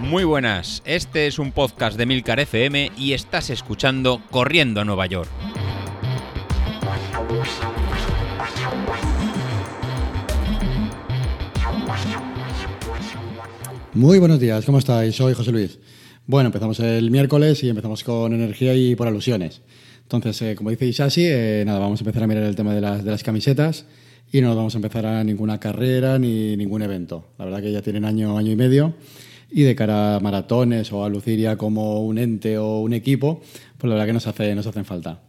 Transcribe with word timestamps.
Muy 0.00 0.24
buenas, 0.24 0.82
este 0.86 1.26
es 1.26 1.38
un 1.38 1.52
podcast 1.52 1.98
de 1.98 2.06
Milcar 2.06 2.40
FM 2.40 2.92
y 2.96 3.12
estás 3.12 3.50
escuchando 3.50 4.22
Corriendo 4.30 4.80
a 4.80 4.84
Nueva 4.84 5.06
York. 5.06 5.28
Muy 13.92 14.18
buenos 14.18 14.40
días, 14.40 14.64
¿cómo 14.64 14.78
estáis? 14.78 15.14
Soy 15.14 15.34
José 15.34 15.52
Luis. 15.52 15.78
Bueno, 16.26 16.46
empezamos 16.46 16.80
el 16.80 17.10
miércoles 17.10 17.62
y 17.64 17.68
empezamos 17.68 18.02
con 18.02 18.32
energía 18.32 18.74
y 18.74 18.94
por 18.94 19.08
alusiones. 19.08 19.60
Entonces, 20.02 20.40
eh, 20.42 20.54
como 20.54 20.70
dice 20.70 20.86
Isashi, 20.86 21.26
eh, 21.26 21.64
nada, 21.66 21.80
vamos 21.80 22.00
a 22.00 22.02
empezar 22.04 22.22
a 22.22 22.26
mirar 22.26 22.44
el 22.44 22.56
tema 22.56 22.74
de 22.74 22.80
las 22.80 23.22
camisetas 23.22 23.84
y 24.32 24.40
no 24.40 24.54
vamos 24.54 24.74
a 24.74 24.78
empezar 24.78 25.06
a 25.06 25.24
ninguna 25.24 25.58
carrera 25.58 26.18
ni 26.18 26.56
ningún 26.56 26.82
evento. 26.82 27.28
La 27.38 27.44
verdad 27.44 27.62
que 27.62 27.72
ya 27.72 27.82
tienen 27.82 28.04
año, 28.04 28.36
año 28.36 28.52
y 28.52 28.56
medio 28.56 28.94
y 29.50 29.62
de 29.62 29.74
cara 29.74 30.16
a 30.16 30.20
maratones 30.20 30.92
o 30.92 31.04
a 31.04 31.08
Luciria 31.08 31.56
como 31.56 32.00
un 32.00 32.18
ente 32.18 32.58
o 32.58 32.80
un 32.80 32.92
equipo, 32.92 33.40
pues 33.78 33.88
la 33.88 33.94
verdad 33.94 34.06
que 34.06 34.12
nos, 34.12 34.26
hace, 34.26 34.54
nos 34.54 34.66
hacen 34.66 34.84
falta. 34.84 35.22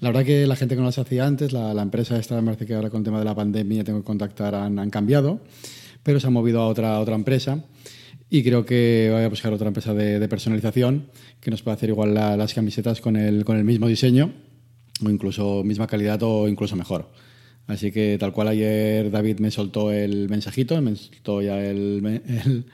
La 0.00 0.10
verdad 0.10 0.24
que 0.24 0.46
la 0.46 0.56
gente 0.56 0.74
que 0.74 0.80
no 0.80 0.86
las 0.86 0.98
hacía 0.98 1.26
antes, 1.26 1.52
la, 1.52 1.74
la 1.74 1.82
empresa 1.82 2.18
esta, 2.18 2.36
me 2.36 2.46
parece 2.46 2.66
que 2.66 2.74
ahora 2.74 2.90
con 2.90 3.00
el 3.00 3.04
tema 3.04 3.18
de 3.18 3.24
la 3.24 3.34
pandemia 3.34 3.84
tengo 3.84 4.00
que 4.00 4.04
contactar, 4.04 4.54
han, 4.54 4.78
han 4.78 4.90
cambiado, 4.90 5.40
pero 6.02 6.20
se 6.20 6.26
han 6.26 6.32
movido 6.32 6.60
a 6.60 6.68
otra, 6.68 6.96
a 6.96 7.00
otra 7.00 7.14
empresa 7.14 7.64
y 8.28 8.42
creo 8.42 8.64
que 8.64 9.08
voy 9.12 9.22
a 9.22 9.28
buscar 9.28 9.52
otra 9.52 9.68
empresa 9.68 9.94
de, 9.94 10.18
de 10.18 10.28
personalización 10.28 11.08
que 11.40 11.50
nos 11.50 11.62
pueda 11.62 11.76
hacer 11.76 11.90
igual 11.90 12.14
la, 12.14 12.36
las 12.36 12.54
camisetas 12.54 13.00
con 13.00 13.16
el, 13.16 13.44
con 13.44 13.56
el 13.56 13.64
mismo 13.64 13.86
diseño 13.86 14.32
o 15.04 15.10
incluso 15.10 15.62
misma 15.62 15.86
calidad 15.86 16.22
o 16.22 16.48
incluso 16.48 16.76
mejor. 16.76 17.10
Así 17.66 17.90
que 17.90 18.16
tal 18.18 18.32
cual 18.32 18.48
ayer 18.48 19.10
David 19.10 19.40
me 19.40 19.50
soltó 19.50 19.90
el 19.90 20.28
mensajito, 20.28 20.80
me 20.80 20.94
soltó 20.94 21.42
ya 21.42 21.58
el, 21.64 22.64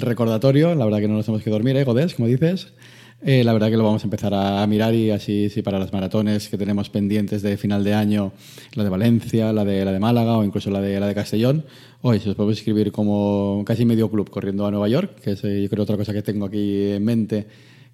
recordatorio. 0.00 0.74
La 0.74 0.84
verdad 0.84 1.00
que 1.00 1.08
no 1.08 1.14
nos 1.14 1.26
tenemos 1.26 1.42
que 1.42 1.50
dormir, 1.50 1.76
¿eh, 1.76 1.84
Godés? 1.84 2.14
Como 2.14 2.28
dices. 2.28 2.72
Eh, 3.20 3.42
la 3.42 3.52
verdad 3.52 3.68
que 3.68 3.76
lo 3.76 3.82
vamos 3.82 4.04
a 4.04 4.06
empezar 4.06 4.32
a 4.32 4.64
mirar 4.68 4.94
y 4.94 5.10
así 5.10 5.50
sí, 5.50 5.60
para 5.60 5.80
las 5.80 5.92
maratones 5.92 6.48
que 6.48 6.56
tenemos 6.56 6.88
pendientes 6.88 7.42
de 7.42 7.56
final 7.56 7.82
de 7.82 7.92
año, 7.92 8.32
la 8.74 8.84
de 8.84 8.90
Valencia, 8.90 9.52
la 9.52 9.64
de, 9.64 9.84
la 9.84 9.90
de 9.90 9.98
Málaga 9.98 10.38
o 10.38 10.44
incluso 10.44 10.70
la 10.70 10.80
de, 10.80 11.00
la 11.00 11.08
de 11.08 11.16
Castellón, 11.16 11.64
hoy 12.02 12.20
si 12.20 12.28
os 12.28 12.36
podemos 12.36 12.56
escribir 12.58 12.92
como 12.92 13.64
casi 13.66 13.84
medio 13.84 14.08
club 14.08 14.30
corriendo 14.30 14.66
a 14.66 14.70
Nueva 14.70 14.88
York, 14.88 15.20
que 15.20 15.32
es 15.32 15.42
eh, 15.42 15.62
yo 15.62 15.68
creo 15.68 15.82
otra 15.82 15.96
cosa 15.96 16.12
que 16.12 16.22
tengo 16.22 16.46
aquí 16.46 16.92
en 16.92 17.04
mente, 17.04 17.48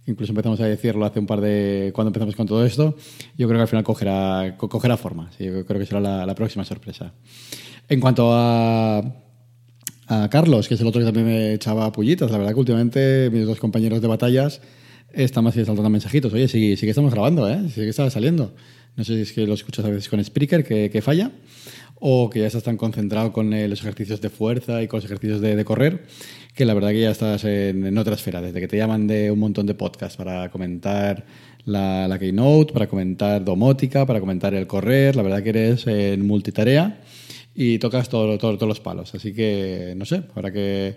incluso 0.07 0.33
empezamos 0.33 0.61
a 0.61 0.67
decirlo 0.67 1.05
hace 1.05 1.19
un 1.19 1.27
par 1.27 1.41
de... 1.41 1.93
cuando 1.95 2.09
empezamos 2.09 2.37
con 2.37 2.47
todo 2.47 2.65
esto, 2.65 2.97
yo 3.37 3.49
creo 3.49 3.59
que 3.59 3.63
al 3.63 3.69
final 3.69 3.85
cogerá, 3.85 4.57
cogerá 4.57 4.97
forma, 4.97 5.31
sí, 5.37 5.45
yo 5.45 5.65
creo 5.65 5.81
que 5.81 5.87
será 5.87 6.01
la, 6.01 6.27
la 6.27 6.35
próxima 6.35 6.65
sorpresa. 6.65 7.13
En 7.89 8.01
cuanto 8.01 8.31
a 8.33 9.03
a 10.07 10.29
Carlos, 10.29 10.69
que 10.69 10.75
es 10.75 10.81
el 10.81 10.87
otro 10.87 11.01
que 11.01 11.07
también 11.07 11.27
me 11.27 11.55
echaba 11.55 11.91
pullitas. 11.93 12.31
La 12.31 12.39
verdad 12.39 12.53
que 12.53 12.61
últimamente 12.61 13.31
mis 13.33 13.47
dos 13.47 13.59
compañeros 13.59 14.01
de 14.01 14.09
batallas 14.09 14.61
están 15.13 15.45
más 15.45 15.55
saltando 15.55 15.89
mensajitos. 15.89 16.33
Oye, 16.33 16.49
sí, 16.49 16.77
sí 16.77 16.87
que 16.87 16.91
estamos 16.91 17.13
grabando, 17.13 17.49
¿eh? 17.49 17.61
Sí 17.69 17.81
que 17.81 17.89
está 17.89 18.09
saliendo. 18.11 18.55
No 18.97 19.05
sé 19.05 19.15
si 19.17 19.23
es 19.23 19.33
que 19.33 19.47
lo 19.47 19.55
escuchas 19.55 19.85
a 19.85 19.89
veces 19.89 20.09
con 20.09 20.23
Spreaker, 20.23 20.65
que, 20.65 20.91
que 20.91 21.03
falla, 21.03 21.33
o 22.07 22.29
que 22.29 22.41
ya 22.41 22.49
estás 22.49 22.65
tan 22.65 22.77
concentrado 22.77 23.33
con 23.33 23.55
eh, 23.55 23.67
los 23.67 23.81
ejercicios 23.81 24.21
de 24.21 24.29
fuerza 24.29 24.83
y 24.83 24.89
con 24.89 24.99
los 24.99 25.07
ejercicios 25.07 25.41
de, 25.41 25.65
correr, 25.65 26.05
que 26.55 26.67
la 26.67 26.75
verdad 26.75 26.91
que 26.91 27.01
ya 27.01 27.11
estás 27.11 27.45
en, 27.45 27.97
otra 27.97 28.15
esfera. 28.15 28.43
Desde 28.43 28.61
que 28.61 28.69
te 28.69 28.77
llaman 28.77 29.07
de 29.07 29.31
un 29.31 29.39
montón 29.39 29.65
de 29.65 29.73
podcasts 29.73 30.19
para 30.19 30.51
comentar 30.51 31.25
la, 31.65 32.15
Keynote, 32.21 32.75
para 32.75 32.89
comentar 32.89 33.43
domótica, 33.43 34.05
para 34.05 34.21
comentar 34.21 34.53
el 34.53 34.67
correr, 34.67 35.17
la 35.17 35.23
verdad 35.23 35.43
que 35.43 35.49
eres 35.49 35.87
en 35.87 36.27
multitarea 36.27 37.01
y 37.55 37.79
tocas 37.79 38.11
todo, 38.11 38.37
todo, 38.37 38.59
todos 38.59 38.69
los 38.69 38.81
palos. 38.81 39.15
Así 39.15 39.33
que, 39.33 39.95
no 39.97 40.05
sé, 40.05 40.25
habrá 40.35 40.53
que, 40.53 40.97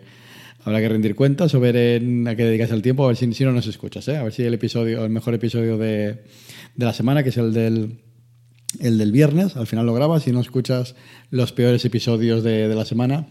habrá 0.65 0.81
que 0.81 0.89
rendir 0.89 1.15
cuentas 1.15 1.55
o 1.55 1.61
ver 1.61 1.77
en 1.77 2.27
a 2.27 2.35
qué 2.35 2.43
dedicas 2.43 2.71
el 2.71 2.81
tiempo, 2.81 3.05
a 3.05 3.07
ver 3.07 3.15
si, 3.15 3.33
si 3.33 3.45
no 3.45 3.53
nos 3.53 3.67
escuchas, 3.67 4.05
¿eh? 4.09 4.17
a 4.17 4.23
ver 4.23 4.33
si 4.33 4.43
el 4.43 4.55
episodio, 4.55 5.05
el 5.05 5.09
mejor 5.09 5.33
episodio 5.35 5.77
de, 5.77 6.17
de 6.75 6.85
la 6.85 6.91
semana, 6.91 7.23
que 7.23 7.29
es 7.29 7.37
el 7.37 7.53
del, 7.53 7.97
el 8.79 8.97
del 8.97 9.11
viernes, 9.11 9.55
al 9.55 9.67
final 9.67 9.85
lo 9.85 9.93
grabas 9.93 10.27
y 10.27 10.31
no 10.31 10.41
escuchas 10.41 10.95
los 11.31 11.51
peores 11.51 11.83
episodios 11.85 12.43
de, 12.43 12.67
de 12.67 12.75
la 12.75 12.85
semana, 12.85 13.27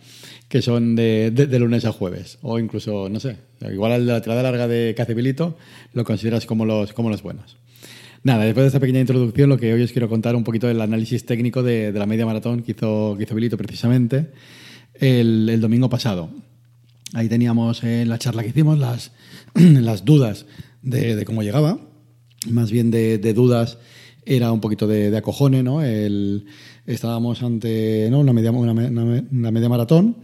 que 0.48 0.62
son 0.62 0.96
de, 0.96 1.30
de, 1.30 1.58
lunes 1.58 1.84
a 1.84 1.92
jueves, 1.92 2.38
o 2.42 2.58
incluso, 2.58 3.08
no 3.08 3.20
sé, 3.20 3.36
igual 3.72 3.92
el 3.92 4.06
la 4.06 4.22
tirada 4.22 4.42
larga 4.42 4.68
de 4.68 4.94
Cacebilito 4.96 5.56
lo 5.92 6.04
consideras 6.04 6.46
como 6.46 6.64
los, 6.64 6.92
como 6.92 7.10
los 7.10 7.22
buenos. 7.22 7.56
Nada, 8.22 8.44
después 8.44 8.64
de 8.64 8.68
esta 8.68 8.80
pequeña 8.80 9.00
introducción, 9.00 9.48
lo 9.48 9.58
que 9.58 9.72
hoy 9.72 9.82
os 9.82 9.92
quiero 9.92 10.08
contar 10.08 10.34
un 10.34 10.42
poquito 10.42 10.66
del 10.66 10.80
análisis 10.80 11.24
técnico 11.26 11.62
de, 11.62 11.92
la 11.92 12.06
media 12.06 12.26
maratón 12.26 12.62
que 12.62 12.72
hizo, 12.72 13.16
que 13.16 13.34
Bilito 13.34 13.56
precisamente 13.56 14.32
el, 14.94 15.60
domingo 15.60 15.88
pasado. 15.88 16.30
Ahí 17.12 17.28
teníamos 17.28 17.84
en 17.84 18.08
la 18.08 18.18
charla 18.18 18.42
que 18.42 18.48
hicimos 18.48 18.78
las, 18.78 19.12
las 19.54 20.04
dudas 20.04 20.46
de, 20.82 21.24
cómo 21.24 21.42
llegaba, 21.42 21.78
más 22.50 22.70
bien 22.70 22.90
de, 22.90 23.18
dudas 23.32 23.78
era 24.26 24.50
un 24.50 24.60
poquito 24.60 24.88
de, 24.88 25.10
de 25.10 25.16
acojone, 25.16 25.62
¿no? 25.62 25.80
Estábamos 26.84 27.42
ante 27.42 28.08
¿no? 28.10 28.18
una, 28.20 28.32
media, 28.32 28.50
una, 28.50 28.74
media 28.74 29.68
maratón 29.68 30.16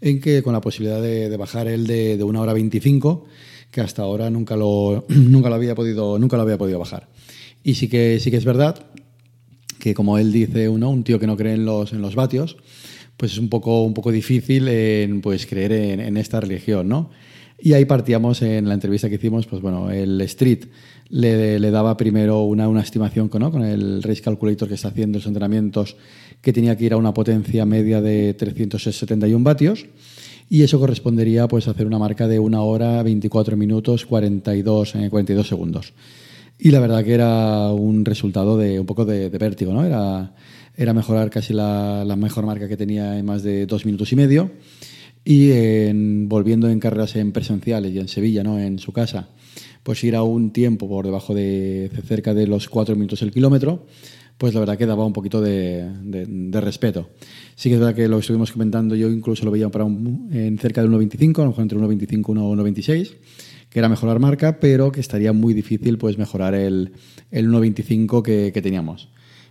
en 0.00 0.20
que 0.20 0.42
con 0.42 0.54
la 0.54 0.62
posibilidad 0.62 1.00
de, 1.00 1.36
bajar 1.36 1.68
el 1.68 1.86
de, 1.86 2.16
de 2.16 2.24
una 2.24 2.40
hora 2.40 2.54
25, 2.54 3.26
que 3.70 3.82
hasta 3.82 4.02
ahora 4.02 4.30
nunca 4.30 4.56
lo, 4.56 5.04
nunca 5.08 5.50
lo, 5.50 5.54
había, 5.54 5.74
podido, 5.74 6.18
nunca 6.18 6.36
lo 6.36 6.42
había 6.42 6.56
podido 6.56 6.78
bajar. 6.78 7.08
Y 7.62 7.74
sí 7.74 7.88
que, 7.88 8.18
sí 8.18 8.30
que 8.30 8.38
es 8.38 8.46
verdad 8.46 8.86
que, 9.78 9.92
como 9.92 10.16
él 10.16 10.32
dice, 10.32 10.68
uno, 10.68 10.88
un 10.88 11.04
tío 11.04 11.20
que 11.20 11.26
no 11.26 11.36
cree 11.36 11.54
en 11.54 11.66
los, 11.66 11.92
en 11.92 12.00
los 12.00 12.14
vatios, 12.14 12.56
pues 13.18 13.32
es 13.32 13.38
un 13.38 13.50
poco, 13.50 13.82
un 13.82 13.92
poco 13.92 14.10
difícil 14.10 14.68
en, 14.68 15.20
pues, 15.20 15.44
creer 15.46 15.72
en 15.72 16.16
esta 16.16 16.40
religión, 16.40 16.88
¿no? 16.88 17.10
Y 17.62 17.74
ahí 17.74 17.84
partíamos 17.84 18.40
en 18.40 18.66
la 18.66 18.74
entrevista 18.74 19.10
que 19.10 19.16
hicimos, 19.16 19.46
pues 19.46 19.60
bueno, 19.60 19.90
el 19.90 20.18
Street 20.22 20.64
le, 21.10 21.70
daba 21.70 21.96
primero 21.96 22.42
una, 22.42 22.80
estimación 22.80 23.28
con 23.28 23.64
el 23.64 24.02
Race 24.02 24.22
Calculator 24.22 24.68
que 24.68 24.74
está 24.74 24.88
haciendo 24.88 25.18
los 25.18 25.26
entrenamientos, 25.26 25.96
que 26.40 26.52
tenía 26.52 26.76
que 26.76 26.84
ir 26.84 26.92
a 26.92 26.96
una 26.96 27.12
potencia 27.12 27.66
media 27.66 28.00
de 28.00 28.34
371 28.34 29.44
vatios, 29.44 29.86
y 30.48 30.62
eso 30.62 30.78
correspondería 30.80 31.46
pues, 31.48 31.68
a 31.68 31.72
hacer 31.72 31.86
una 31.86 31.98
marca 31.98 32.26
de 32.26 32.38
una 32.38 32.62
hora, 32.62 33.02
24 33.02 33.56
minutos, 33.56 34.06
42, 34.06 34.94
eh, 34.96 35.10
42 35.10 35.46
segundos. 35.46 35.92
Y 36.58 36.70
la 36.70 36.80
verdad 36.80 37.04
que 37.04 37.14
era 37.14 37.68
un 37.72 38.04
resultado 38.04 38.58
de 38.58 38.78
un 38.78 38.86
poco 38.86 39.04
de, 39.04 39.30
de 39.30 39.38
vértigo, 39.38 39.72
¿no? 39.72 39.84
Era, 39.84 40.34
era 40.76 40.92
mejorar 40.92 41.30
casi 41.30 41.54
la, 41.54 42.04
la, 42.04 42.16
mejor 42.16 42.44
marca 42.44 42.68
que 42.68 42.76
tenía 42.76 43.18
en 43.18 43.24
más 43.24 43.42
de 43.42 43.64
dos 43.66 43.86
minutos 43.86 44.12
y 44.12 44.16
medio. 44.16 44.50
Y 45.24 45.52
en, 45.52 46.28
volviendo 46.28 46.68
en 46.68 46.80
carreras 46.80 47.16
en 47.16 47.32
presenciales 47.32 47.92
y 47.92 47.98
en 47.98 48.08
Sevilla, 48.08 48.42
¿no? 48.42 48.58
En 48.58 48.78
su 48.78 48.92
casa, 48.92 49.28
pues 49.82 50.02
ir 50.04 50.16
a 50.16 50.22
un 50.22 50.52
tiempo 50.52 50.88
por 50.88 51.04
debajo 51.04 51.34
de 51.34 51.90
cerca 52.06 52.34
de 52.34 52.46
los 52.46 52.68
cuatro 52.68 52.94
minutos 52.94 53.22
el 53.22 53.30
kilómetro, 53.30 53.86
pues 54.38 54.54
la 54.54 54.60
verdad 54.60 54.78
que 54.78 54.86
daba 54.86 55.04
un 55.04 55.12
poquito 55.12 55.40
de, 55.40 55.88
de, 56.02 56.26
de, 56.26 56.60
respeto. 56.60 57.10
Sí 57.56 57.68
que 57.68 57.74
es 57.74 57.80
verdad 57.80 57.94
que 57.94 58.08
lo 58.08 58.18
estuvimos 58.18 58.52
comentando, 58.52 58.94
yo 58.94 59.10
incluso 59.10 59.44
lo 59.44 59.50
veía 59.50 59.68
para 59.68 59.84
un, 59.84 60.30
en 60.32 60.58
cerca 60.58 60.80
del 60.80 60.90
1.25, 60.90 61.38
a 61.38 61.42
lo 61.42 61.48
mejor 61.48 61.62
entre 61.62 61.78
1.25 61.78 62.10
y 62.10 62.74
1.26 62.74 63.16
que 63.70 63.78
era 63.78 63.88
mejorar 63.88 64.18
marca, 64.18 64.58
pero 64.58 64.90
que 64.92 65.00
estaría 65.00 65.32
muy 65.32 65.54
difícil 65.54 65.96
pues 65.96 66.18
mejorar 66.18 66.54
el, 66.54 66.92
el 67.30 67.48
1.25 67.48 68.22
que, 68.22 68.50
que, 68.52 68.60
teníamos. 68.62 69.08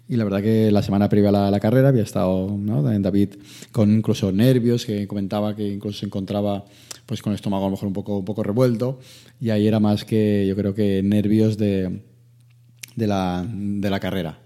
Y 0.10 0.16
la 0.16 0.24
verdad 0.24 0.42
que 0.42 0.72
la 0.72 0.82
semana 0.82 1.08
previa 1.08 1.30
a 1.30 1.52
la, 1.52 1.60
carrera 1.60 1.90
había 1.90 2.02
estado 2.02 2.58
¿no? 2.58 2.82
David 2.82 3.36
con 3.72 3.96
incluso 3.96 4.32
nervios, 4.32 4.84
que 4.84 5.08
comentaba 5.08 5.56
que 5.56 5.72
incluso 5.72 6.00
se 6.00 6.08
encontraba 6.08 6.66
pues 7.06 7.22
con 7.22 7.32
el 7.32 7.36
estómago 7.36 7.66
a 7.66 7.68
lo 7.68 7.72
mejor 7.72 7.88
un 7.88 7.94
poco, 7.94 8.18
un 8.18 8.26
poco 8.26 8.42
revuelto, 8.42 9.00
y 9.40 9.52
ahí 9.52 9.68
era 9.68 9.80
más 9.80 10.06
que 10.06 10.48
yo 10.48 10.56
creo 10.56 10.74
que 10.74 11.04
nervios 11.04 11.58
de, 11.58 12.02
de, 12.96 13.08
la, 13.08 13.48
de 13.48 13.90
la 13.90 14.00
carrera. 14.00 14.40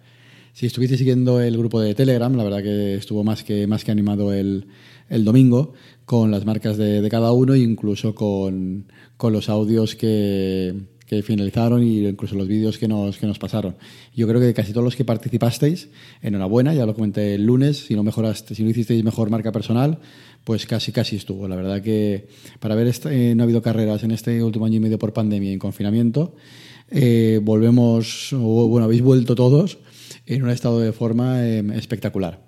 Si 0.52 0.66
estuviste 0.66 0.98
siguiendo 0.98 1.40
el 1.42 1.58
grupo 1.58 1.80
de 1.80 1.96
Telegram, 1.96 2.36
la 2.36 2.44
verdad 2.44 2.62
que 2.62 2.96
estuvo 2.96 3.24
más 3.24 3.44
que, 3.44 3.66
más 3.66 3.86
que 3.86 3.92
animado 3.92 4.34
el, 4.34 4.68
el 5.10 5.24
domingo 5.24 5.74
con 6.06 6.30
las 6.30 6.46
marcas 6.46 6.76
de, 6.76 7.02
de 7.02 7.10
cada 7.10 7.32
uno 7.32 7.54
e 7.54 7.60
incluso 7.60 8.14
con, 8.14 8.92
con 9.16 9.32
los 9.32 9.48
audios 9.48 9.96
que, 9.96 10.76
que 11.06 11.22
finalizaron 11.22 11.84
y 11.84 12.06
incluso 12.08 12.36
los 12.36 12.48
vídeos 12.48 12.78
que 12.78 12.88
nos, 12.88 13.18
que 13.18 13.28
nos 13.28 13.40
pasaron. 13.40 13.76
Yo 14.16 14.28
creo 14.28 14.40
que 14.40 14.54
casi 14.54 14.72
todos 14.72 14.84
los 14.84 14.96
que 14.96 15.06
participasteis, 15.06 15.90
enhorabuena, 16.22 16.74
ya 16.74 16.86
lo 16.86 16.94
comenté 16.94 17.36
el 17.36 17.46
lunes, 17.46 17.86
si 17.86 17.96
no 17.96 18.04
mejoraste, 18.04 18.56
si 18.56 18.64
no 18.64 18.70
hicisteis 18.70 19.04
mejor 19.04 19.30
marca 19.30 19.52
personal, 19.52 20.00
pues 20.44 20.66
casi 20.66 20.92
casi 20.92 21.16
estuvo. 21.16 21.48
La 21.48 21.56
verdad 21.56 21.82
que 21.82 22.28
para 22.60 22.76
ver 22.76 22.88
este, 22.88 23.32
eh, 23.32 23.36
no 23.36 23.44
ha 23.44 23.46
habido 23.46 23.62
carreras 23.62 24.04
en 24.04 24.12
este 24.12 24.44
último 24.44 24.66
año 24.66 24.78
y 24.78 24.80
medio 24.80 25.00
por 25.00 25.14
pandemia 25.14 25.52
y 25.52 25.54
en 25.54 25.60
confinamiento, 25.60 26.36
eh, 26.90 27.40
volvemos, 27.42 28.34
o, 28.34 28.68
bueno, 28.68 28.86
habéis 28.86 29.02
vuelto 29.02 29.36
todos 29.36 29.80
en 30.26 30.44
un 30.44 30.50
estado 30.50 30.80
de 30.80 30.92
forma 30.92 31.46
eh, 31.46 31.64
espectacular. 31.76 32.43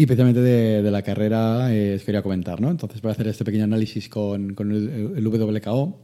Y 0.00 0.06
precisamente 0.06 0.40
de, 0.40 0.90
la 0.90 1.02
carrera 1.02 1.74
eh, 1.74 1.96
os 1.96 2.04
quería 2.04 2.22
comentar, 2.22 2.58
¿no? 2.58 2.70
Entonces 2.70 3.02
voy 3.02 3.10
a 3.10 3.12
hacer 3.12 3.26
este 3.28 3.44
pequeño 3.44 3.64
análisis 3.64 4.08
con, 4.08 4.56
el, 4.58 5.26
WKO, 5.26 5.98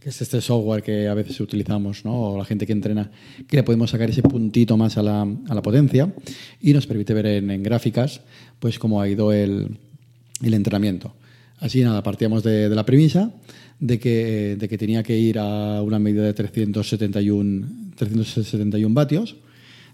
que 0.00 0.08
es 0.08 0.22
este 0.22 0.40
software 0.40 0.82
que 0.82 1.06
a 1.06 1.12
veces 1.12 1.38
utilizamos, 1.38 2.02
¿no? 2.02 2.18
O 2.18 2.38
la 2.38 2.46
gente 2.46 2.66
que 2.66 2.72
entrena, 2.72 3.10
que 3.46 3.58
le 3.58 3.62
podemos 3.62 3.90
sacar 3.90 4.08
ese 4.08 4.22
puntito 4.22 4.78
más 4.78 4.96
a 4.96 5.02
la, 5.02 5.20
a 5.20 5.54
la 5.54 5.60
potencia 5.60 6.10
y 6.62 6.72
nos 6.72 6.86
permite 6.86 7.12
ver 7.12 7.26
en, 7.26 7.50
en 7.50 7.62
gráficas, 7.62 8.22
pues 8.58 8.78
cómo 8.78 9.02
ha 9.02 9.06
ido 9.06 9.34
el, 9.34 9.76
el 10.42 10.54
entrenamiento. 10.54 11.14
Así 11.60 11.82
nada, 11.82 12.02
partíamos 12.02 12.42
de, 12.42 12.70
la 12.70 12.86
premisa 12.86 13.32
de 13.80 13.98
que, 13.98 14.56
de 14.58 14.66
que, 14.66 14.78
tenía 14.78 15.02
que 15.02 15.18
ir 15.18 15.38
a 15.38 15.82
una 15.82 15.98
medida 15.98 16.22
de 16.22 16.32
371, 16.32 17.66
371 17.96 18.94
vatios 18.94 19.36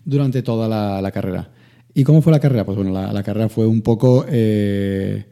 durante 0.04 0.42
toda 0.42 0.68
la, 1.02 1.10
carrera. 1.10 1.50
¿Y 1.94 2.04
cómo 2.04 2.22
fue 2.22 2.32
la 2.32 2.40
carrera? 2.40 2.64
Pues 2.64 2.76
bueno, 2.76 2.92
la, 2.92 3.22
carrera 3.22 3.48
fue 3.48 3.66
un 3.66 3.82
poco... 3.82 4.24
Eh, 4.28 5.24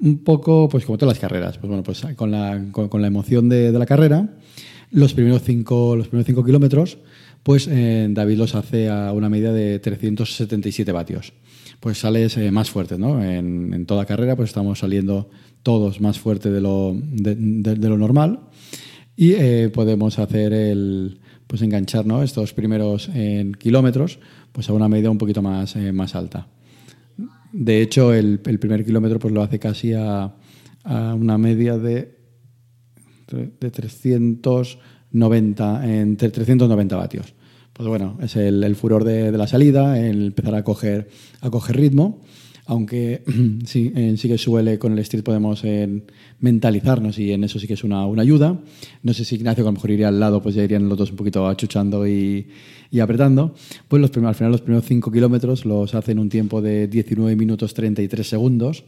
un 0.00 0.22
poco, 0.22 0.68
pues 0.68 0.84
como 0.84 0.96
todas 0.96 1.16
las 1.16 1.20
carreras, 1.20 1.58
pues 1.58 1.68
bueno, 1.68 1.82
pues 1.82 2.06
con 2.14 2.30
la, 2.30 2.66
con, 2.70 3.02
la 3.02 3.08
emoción 3.08 3.48
de, 3.48 3.72
la 3.72 3.84
carrera, 3.84 4.36
los 4.92 5.12
primeros 5.12 5.42
cinco, 5.42 5.96
los 5.96 6.06
primeros 6.06 6.26
cinco 6.26 6.44
kilómetros, 6.44 6.98
pues 7.42 7.66
eh, 7.68 8.06
David 8.08 8.38
los 8.38 8.54
hace 8.54 8.88
a 8.88 9.12
una 9.12 9.28
medida 9.28 9.52
de 9.52 9.80
377 9.80 10.92
vatios 10.92 11.32
pues 11.80 11.98
sales 11.98 12.36
eh, 12.36 12.50
más 12.50 12.70
fuerte, 12.70 12.98
¿no? 12.98 13.22
En, 13.22 13.86
toda 13.86 14.06
carrera 14.06 14.36
pues 14.36 14.50
estamos 14.50 14.80
saliendo 14.80 15.30
todos 15.62 16.00
más 16.00 16.18
fuerte 16.18 16.50
de 16.50 16.60
lo, 16.60 16.94
de, 16.94 17.76
lo 17.76 17.98
normal 17.98 18.40
y 19.16 19.68
podemos 19.68 20.18
hacer 20.20 20.52
el, 20.52 21.20
pues 21.48 21.62
enganchar 21.62 22.04
estos 22.22 22.52
primeros 22.52 23.10
kilómetros 23.58 24.20
pues 24.52 24.68
a 24.68 24.72
una 24.72 24.88
medida 24.88 25.10
un 25.10 25.18
poquito 25.18 25.42
más, 25.42 25.74
eh, 25.74 25.90
más 25.92 26.14
alta. 26.14 26.46
De 27.52 27.82
hecho, 27.82 28.14
el, 28.14 28.38
primer 28.38 28.84
kilómetro 28.84 29.18
pues 29.18 29.34
lo 29.34 29.42
hace 29.42 29.58
casi 29.58 29.94
a, 29.94 30.32
a 30.84 31.14
una 31.14 31.38
media 31.38 31.76
de, 31.78 32.18
de 33.30 33.70
390, 33.70 36.00
entre 36.00 36.30
390 36.30 36.96
vatios. 36.96 37.34
Pues 37.72 37.88
bueno, 37.88 38.18
es 38.20 38.36
el, 38.36 38.74
furor 38.74 39.04
de, 39.04 39.30
la 39.30 39.46
salida, 39.46 40.00
el 40.00 40.26
empezar 40.26 40.56
a 40.56 40.64
coger, 40.64 41.08
a 41.40 41.48
coger 41.48 41.76
ritmo, 41.76 42.22
aunque 42.68 43.22
sí, 43.64 43.92
que 43.92 44.38
suele 44.38 44.78
con 44.78 44.92
el 44.92 44.98
street 44.98 45.24
podemos 45.24 45.64
eh, 45.64 46.02
mentalizarnos 46.40 47.18
y 47.18 47.32
en 47.32 47.42
eso 47.42 47.58
sí 47.58 47.66
que 47.66 47.72
es 47.72 47.82
una, 47.82 48.04
ayuda. 48.20 48.60
No 49.02 49.14
sé 49.14 49.24
si 49.24 49.36
Ignacio 49.36 49.64
a 49.64 49.68
lo 49.68 49.72
mejor 49.72 49.90
iría 49.90 50.08
al 50.08 50.20
lado, 50.20 50.42
pues 50.42 50.54
ya 50.54 50.62
irían 50.62 50.86
los 50.86 50.98
dos 50.98 51.10
un 51.10 51.16
poquito 51.16 51.48
achuchando 51.48 52.06
y, 52.06 52.46
apretando. 53.00 53.54
Pues 53.88 54.02
los 54.02 54.14
al 54.14 54.34
final 54.34 54.52
los 54.52 54.60
primeros 54.60 54.84
5 54.84 55.10
kilómetros 55.10 55.64
los 55.64 55.94
hace 55.94 56.12
en 56.12 56.18
un 56.18 56.28
tiempo 56.28 56.60
de 56.60 56.88
19 56.88 57.36
minutos 57.36 57.72
33 57.72 58.28
segundos 58.28 58.84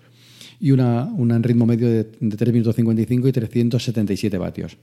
y 0.61 0.73
una, 0.73 1.05
un 1.05 1.43
ritmo 1.43 1.65
medio 1.65 1.89
de, 1.89 2.05
de 2.21 2.37
3 2.37 2.53
minutos 2.53 2.77
55 2.77 3.29
y 3.29 3.33
377 3.33 4.37
vatios. 4.37 4.77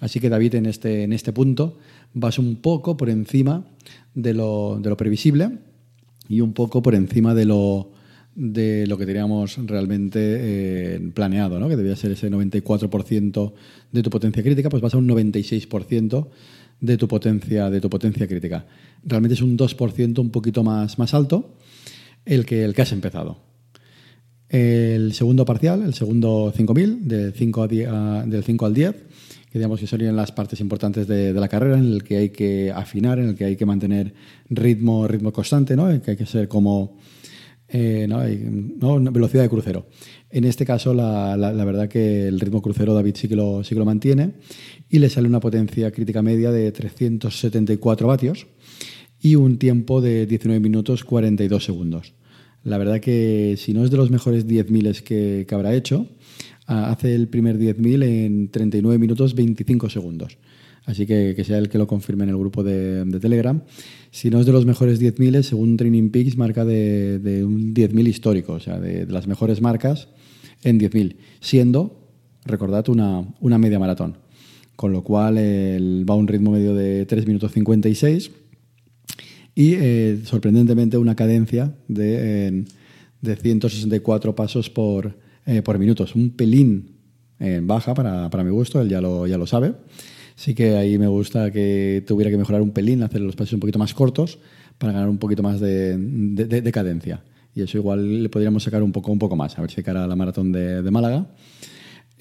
Así 0.00 0.20
que 0.20 0.28
David 0.28 0.56
en 0.56 0.66
este, 0.66 1.04
en 1.04 1.14
este 1.14 1.32
punto 1.32 1.78
vas 2.12 2.38
un 2.38 2.56
poco 2.56 2.98
por 2.98 3.08
encima 3.08 3.64
de 4.14 4.34
lo, 4.34 4.78
de 4.78 4.90
lo 4.90 4.96
previsible 4.98 5.58
y 6.28 6.42
un 6.42 6.52
poco 6.52 6.82
por 6.82 6.94
encima 6.94 7.34
de 7.34 7.46
lo, 7.46 7.92
de 8.34 8.86
lo 8.86 8.96
que 8.96 9.06
teníamos 9.06 9.58
realmente 9.66 10.18
eh, 10.20 11.10
planeado, 11.14 11.60
¿no? 11.60 11.68
que 11.68 11.76
debía 11.76 11.96
ser 11.96 12.12
ese 12.12 12.30
94% 12.30 13.52
de 13.92 14.02
tu 14.02 14.10
potencia 14.10 14.42
crítica, 14.42 14.70
pues 14.70 14.82
vas 14.82 14.94
a 14.94 14.98
un 14.98 15.08
96% 15.08 16.28
de 16.80 16.96
tu 16.96 17.08
potencia, 17.08 17.70
de 17.70 17.80
tu 17.80 17.90
potencia 17.90 18.26
crítica. 18.26 18.66
Realmente 19.04 19.34
es 19.34 19.42
un 19.42 19.56
2% 19.56 20.18
un 20.18 20.30
poquito 20.30 20.64
más, 20.64 20.98
más 20.98 21.14
alto 21.14 21.54
el 22.24 22.46
que, 22.46 22.64
el 22.64 22.74
que 22.74 22.82
has 22.82 22.92
empezado. 22.92 23.38
El 24.48 25.14
segundo 25.14 25.44
parcial, 25.44 25.82
el 25.82 25.94
segundo 25.94 26.52
5000, 26.54 27.08
del 27.08 27.32
5, 27.32 27.62
a 27.62 28.24
del 28.26 28.44
5 28.44 28.66
al 28.66 28.74
10, 28.74 28.96
que 29.50 29.58
digamos 29.58 29.80
que 29.80 29.86
serían 29.86 30.14
las 30.16 30.32
partes 30.32 30.60
importantes 30.60 31.06
de, 31.06 31.32
la 31.32 31.48
carrera, 31.48 31.78
en 31.78 31.92
el 31.92 32.02
que 32.02 32.16
hay 32.18 32.30
que 32.30 32.70
afinar, 32.70 33.18
en 33.18 33.30
el 33.30 33.34
que 33.34 33.44
hay 33.44 33.56
que 33.56 33.64
mantener 33.64 34.12
ritmo, 34.50 35.08
ritmo 35.08 35.32
constante, 35.32 35.74
¿no? 35.76 35.86
que 36.02 36.12
hay 36.12 36.16
que 36.16 36.26
ser 36.26 36.48
como 36.48 36.98
eh, 37.72 38.06
¿no? 38.06 39.00
velocidad 39.12 39.42
de 39.42 39.48
crucero. 39.48 39.86
En 40.30 40.44
este 40.44 40.66
caso, 40.66 40.92
la, 40.92 41.36
verdad 41.64 41.88
que 41.88 42.28
el 42.28 42.38
ritmo 42.38 42.60
crucero 42.60 42.92
David 42.92 43.14
sí 43.16 43.28
que, 43.28 43.36
lo, 43.36 43.64
sí 43.64 43.74
lo 43.74 43.84
mantiene 43.84 44.32
y 44.90 44.98
le 44.98 45.08
sale 45.08 45.26
una 45.26 45.40
potencia 45.40 45.90
crítica 45.90 46.20
media 46.22 46.50
de 46.52 46.70
374 46.70 48.06
vatios 48.06 48.46
y 49.20 49.36
un 49.36 49.58
tiempo 49.58 50.02
de 50.02 50.26
19 50.26 50.60
minutos 50.60 51.04
42 51.04 51.64
segundos. 51.64 52.12
La 52.62 52.76
verdad 52.76 53.00
que 53.00 53.56
si 53.58 53.72
no 53.72 53.84
es 53.84 53.90
de 53.90 53.96
los 53.96 54.10
mejores 54.10 54.46
10.000 54.46 55.02
que, 55.02 55.46
que 55.48 55.54
habrá 55.54 55.74
hecho, 55.74 56.06
hace 56.66 57.14
el 57.14 57.28
primer 57.28 57.58
10.000 57.58 58.04
en 58.04 58.50
39 58.50 58.98
minutos 58.98 59.34
25 59.34 59.88
segundos. 59.88 60.38
Así 60.84 61.06
que 61.06 61.34
que 61.36 61.44
sea 61.44 61.58
el 61.58 61.68
que 61.68 61.78
lo 61.78 61.86
confirme 61.86 62.24
en 62.24 62.30
el 62.30 62.36
grupo 62.36 62.64
de, 62.64 63.04
Telegram. 63.20 63.62
Si 64.10 64.30
no 64.30 64.40
es 64.40 64.46
de 64.46 64.52
los 64.52 64.66
mejores 64.66 65.00
10.000, 65.00 65.42
según 65.42 65.76
Training 65.76 66.10
Peaks, 66.10 66.36
marca 66.36 66.64
de, 66.64 67.42
un 67.44 67.72
10.000 67.74 68.08
histórico, 68.08 68.54
o 68.54 68.60
sea, 68.60 68.80
de, 68.80 69.06
las 69.06 69.26
mejores 69.26 69.60
marcas 69.60 70.08
en 70.62 70.80
10.000, 70.80 71.16
siendo, 71.40 72.08
recordad, 72.44 72.88
una, 72.88 73.24
una 73.40 73.58
media 73.58 73.78
maratón. 73.78 74.18
Con 74.74 74.92
lo 74.92 75.04
cual 75.04 75.36
va 75.36 76.14
a 76.14 76.16
un 76.16 76.26
ritmo 76.26 76.50
medio 76.50 76.74
de 76.74 77.06
3 77.06 77.26
minutos 77.26 77.52
56 77.52 78.30
y 79.54 79.74
eh, 79.74 80.20
sorprendentemente 80.24 80.96
una 80.96 81.14
cadencia 81.14 81.74
de, 81.88 82.64
de 83.20 83.36
164 83.36 84.34
pasos 84.34 84.70
por, 84.70 85.16
eh, 85.46 85.62
por 85.62 85.78
minutos. 85.78 86.14
Un 86.14 86.30
pelín 86.30 86.96
eh, 87.38 87.60
baja 87.62 87.94
para, 87.94 88.30
para, 88.30 88.44
mi 88.44 88.50
gusto, 88.50 88.80
él 88.80 88.88
ya 88.88 89.00
lo, 89.00 89.26
ya 89.26 89.36
lo 89.36 89.46
sabe. 89.46 89.74
Sí 90.42 90.56
que 90.56 90.74
ahí 90.74 90.98
me 90.98 91.06
gusta 91.06 91.52
que 91.52 92.02
tuviera 92.04 92.28
que 92.28 92.36
mejorar 92.36 92.62
un 92.62 92.72
pelín, 92.72 93.04
hacer 93.04 93.20
los 93.20 93.36
pasos 93.36 93.52
un 93.52 93.60
poquito 93.60 93.78
más 93.78 93.94
cortos 93.94 94.40
para 94.76 94.92
ganar 94.92 95.08
un 95.08 95.18
poquito 95.18 95.40
más 95.40 95.60
de, 95.60 95.96
de, 95.96 96.72
cadencia. 96.72 97.22
Y 97.54 97.62
eso 97.62 97.78
igual 97.78 98.24
le 98.24 98.28
podríamos 98.28 98.64
sacar 98.64 98.82
un 98.82 98.90
poco, 98.90 99.12
un 99.12 99.20
poco 99.20 99.36
más, 99.36 99.56
a 99.56 99.60
ver 99.60 99.70
si 99.70 99.84
cara 99.84 100.02
a 100.02 100.08
la 100.08 100.16
maratón 100.16 100.50
de, 100.50 100.82
Málaga 100.90 101.28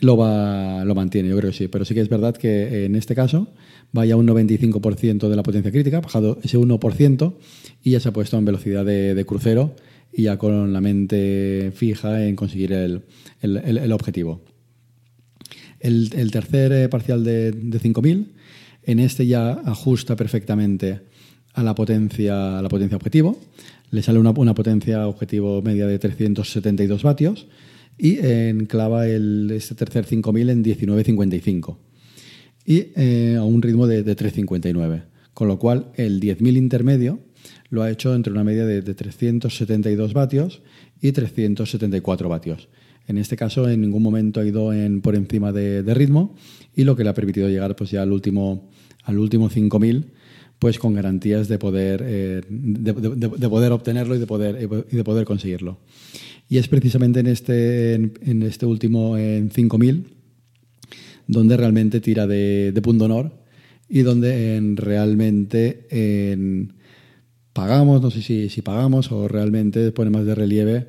lo, 0.01 0.17
va, 0.17 0.85
lo 0.85 0.93
mantiene, 0.93 1.29
yo 1.29 1.37
creo 1.37 1.49
que 1.49 1.57
sí. 1.57 1.67
Pero 1.67 1.83
sí 1.83 1.95
que 1.95 2.01
es 2.01 2.09
verdad 2.09 2.37
que 2.37 2.85
en 2.85 2.95
este 2.95 3.15
caso 3.15 3.47
vaya 3.91 4.15
un 4.15 4.27
95% 4.27 5.27
de 5.27 5.35
la 5.35 5.41
potencia 5.41 5.71
crítica, 5.71 5.97
ha 5.97 6.01
bajado 6.01 6.37
ese 6.43 6.59
1% 6.59 7.33
y 7.81 7.89
ya 7.89 7.99
se 7.99 8.09
ha 8.09 8.13
puesto 8.13 8.37
en 8.37 8.45
velocidad 8.45 8.85
de, 8.85 9.25
crucero 9.25 9.75
y 10.13 10.23
ya 10.23 10.37
con 10.37 10.73
la 10.73 10.79
mente 10.79 11.71
fija 11.73 12.23
en 12.27 12.35
conseguir 12.35 12.71
el, 12.71 13.91
objetivo. 13.91 14.41
El, 15.81 16.31
tercer 16.31 16.71
eh, 16.71 16.89
parcial 16.89 17.23
de, 17.23 17.51
de 17.51 17.79
5000, 17.79 18.33
en 18.83 18.99
este 18.99 19.27
ya 19.27 19.51
ajusta 19.51 20.15
perfectamente 20.15 21.01
a 21.53 21.63
la 21.63 21.75
potencia, 21.75 22.59
a 22.59 22.61
la 22.61 22.69
potencia 22.69 22.97
objetivo. 22.97 23.39
Le 23.89 24.01
sale 24.01 24.19
una, 24.19 24.33
potencia 24.33 25.07
objetivo 25.07 25.61
media 25.61 25.87
de 25.87 25.99
372 25.99 27.03
vatios 27.03 27.47
y 27.97 28.17
enclava 28.19 29.07
el, 29.07 29.51
este 29.53 29.75
tercer 29.75 30.05
5000 30.05 30.49
en 30.49 30.63
19.55 30.63 31.77
y 32.65 32.87
eh, 32.95 33.35
a 33.37 33.43
un 33.43 33.61
ritmo 33.61 33.87
de, 33.87 34.03
de 34.03 34.15
3.59. 34.15 35.03
Con 35.33 35.47
lo 35.47 35.59
cual, 35.59 35.91
el 35.95 36.19
10.000 36.21 36.57
intermedio 36.57 37.19
lo 37.69 37.81
ha 37.81 37.89
hecho 37.89 38.13
entre 38.13 38.31
una 38.31 38.43
media 38.43 38.65
de, 38.65 38.81
372 38.81 40.13
vatios 40.13 40.61
y 41.01 41.11
374 41.11 42.29
vatios. 42.29 42.69
En 43.07 43.17
este 43.17 43.35
caso, 43.35 43.69
en 43.69 43.81
ningún 43.81 44.03
momento 44.03 44.39
ha 44.39 44.45
ido 44.45 44.73
en, 44.73 45.01
por 45.01 45.15
encima 45.15 45.51
de, 45.51 45.93
ritmo 45.93 46.35
y 46.75 46.83
lo 46.83 46.95
que 46.95 47.03
le 47.03 47.09
ha 47.09 47.13
permitido 47.13 47.49
llegar 47.49 47.75
pues, 47.75 47.91
ya 47.91 48.01
al 48.01 48.11
último, 48.11 48.69
al 49.03 49.17
último 49.17 49.49
5000 49.49 50.11
pues 50.61 50.77
con 50.77 50.93
garantías 50.93 51.47
de 51.47 51.57
poder, 51.57 52.03
eh, 52.05 52.41
de, 52.47 53.49
poder 53.49 53.71
obtenerlo 53.71 54.15
y 54.15 54.19
de 54.19 54.27
poder, 54.27 54.69
y 54.91 54.95
de 54.95 55.03
poder 55.03 55.25
conseguirlo. 55.25 55.79
Y 56.47 56.59
es 56.59 56.67
precisamente 56.67 57.19
en 57.21 57.25
este, 57.25 57.95
en, 57.95 58.43
este 58.43 58.67
último 58.67 59.17
en 59.17 59.49
5000 59.49 60.05
donde 61.25 61.57
realmente 61.57 61.99
tira 61.99 62.27
de, 62.27 62.79
punto 62.83 63.05
honor 63.05 63.31
y 63.89 64.01
donde 64.01 64.55
en, 64.55 64.77
realmente 64.77 65.87
en, 65.89 66.73
pagamos, 67.53 67.99
no 67.99 68.11
sé 68.11 68.21
si, 68.21 68.49
si 68.49 68.61
pagamos 68.61 69.11
o 69.11 69.27
realmente 69.27 69.91
pone 69.91 70.11
más 70.11 70.25
de 70.25 70.35
relieve 70.35 70.87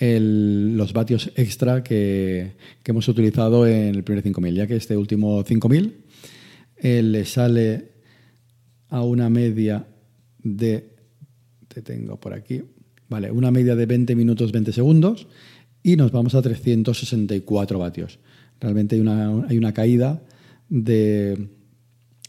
el, 0.00 0.76
los 0.76 0.92
vatios 0.92 1.30
extra 1.36 1.84
que, 1.84 2.54
que, 2.82 2.90
hemos 2.90 3.06
utilizado 3.06 3.66
en 3.66 3.94
el 3.94 4.02
primer 4.02 4.24
5000, 4.24 4.54
ya 4.54 4.66
que 4.66 4.74
este 4.74 4.96
último 4.96 5.44
5000 5.44 5.94
eh, 6.78 7.02
le 7.02 7.24
sale 7.26 7.90
a 8.88 9.04
una 9.04 9.30
media 9.30 9.86
de, 10.42 10.96
una 13.30 13.50
media 13.50 13.76
de 13.76 13.86
20 13.86 14.16
minutos 14.16 14.50
20 14.50 14.72
segundos 14.72 15.28
y 15.82 15.96
nos 15.96 16.10
vamos 16.10 16.34
a 16.34 16.42
364 16.42 17.78
vatios. 17.78 18.18
Realmente 18.58 18.96
hay 18.96 19.02
una, 19.02 19.46
hay 19.46 19.58
una 19.58 19.72
caída 19.72 20.22
de 20.68 21.48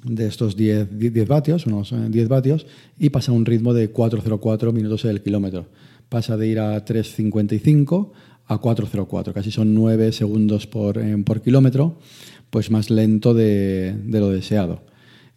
de 0.04 0.28
estos 0.28 0.56
10, 0.56 0.98
10 0.98 1.28
vatios, 1.28 1.66
unos 1.68 1.92
10 1.92 2.16
eh, 2.16 2.28
vatios, 2.28 2.66
y 2.98 3.10
pasa 3.10 3.32
a 3.32 3.36
un 3.36 3.46
ritmo 3.46 3.74
de 3.74 3.94
4,04 3.94 4.74
minutos 4.74 5.06
el 5.06 5.22
kilómetro. 5.22 5.68
Pasa 6.12 6.36
de 6.36 6.46
ir 6.46 6.60
a 6.60 6.84
3,55 6.84 8.12
a 8.48 8.60
4,04, 8.60 9.32
casi 9.32 9.50
son 9.50 9.74
9 9.74 10.12
segundos 10.12 10.68
por, 10.68 10.98
eh, 10.98 11.16
por 11.24 11.42
kilómetro, 11.42 12.00
pues 12.50 12.70
más 12.70 12.90
lento 12.90 13.34
de, 13.34 13.96
lo 14.10 14.30
deseado. 14.30 14.84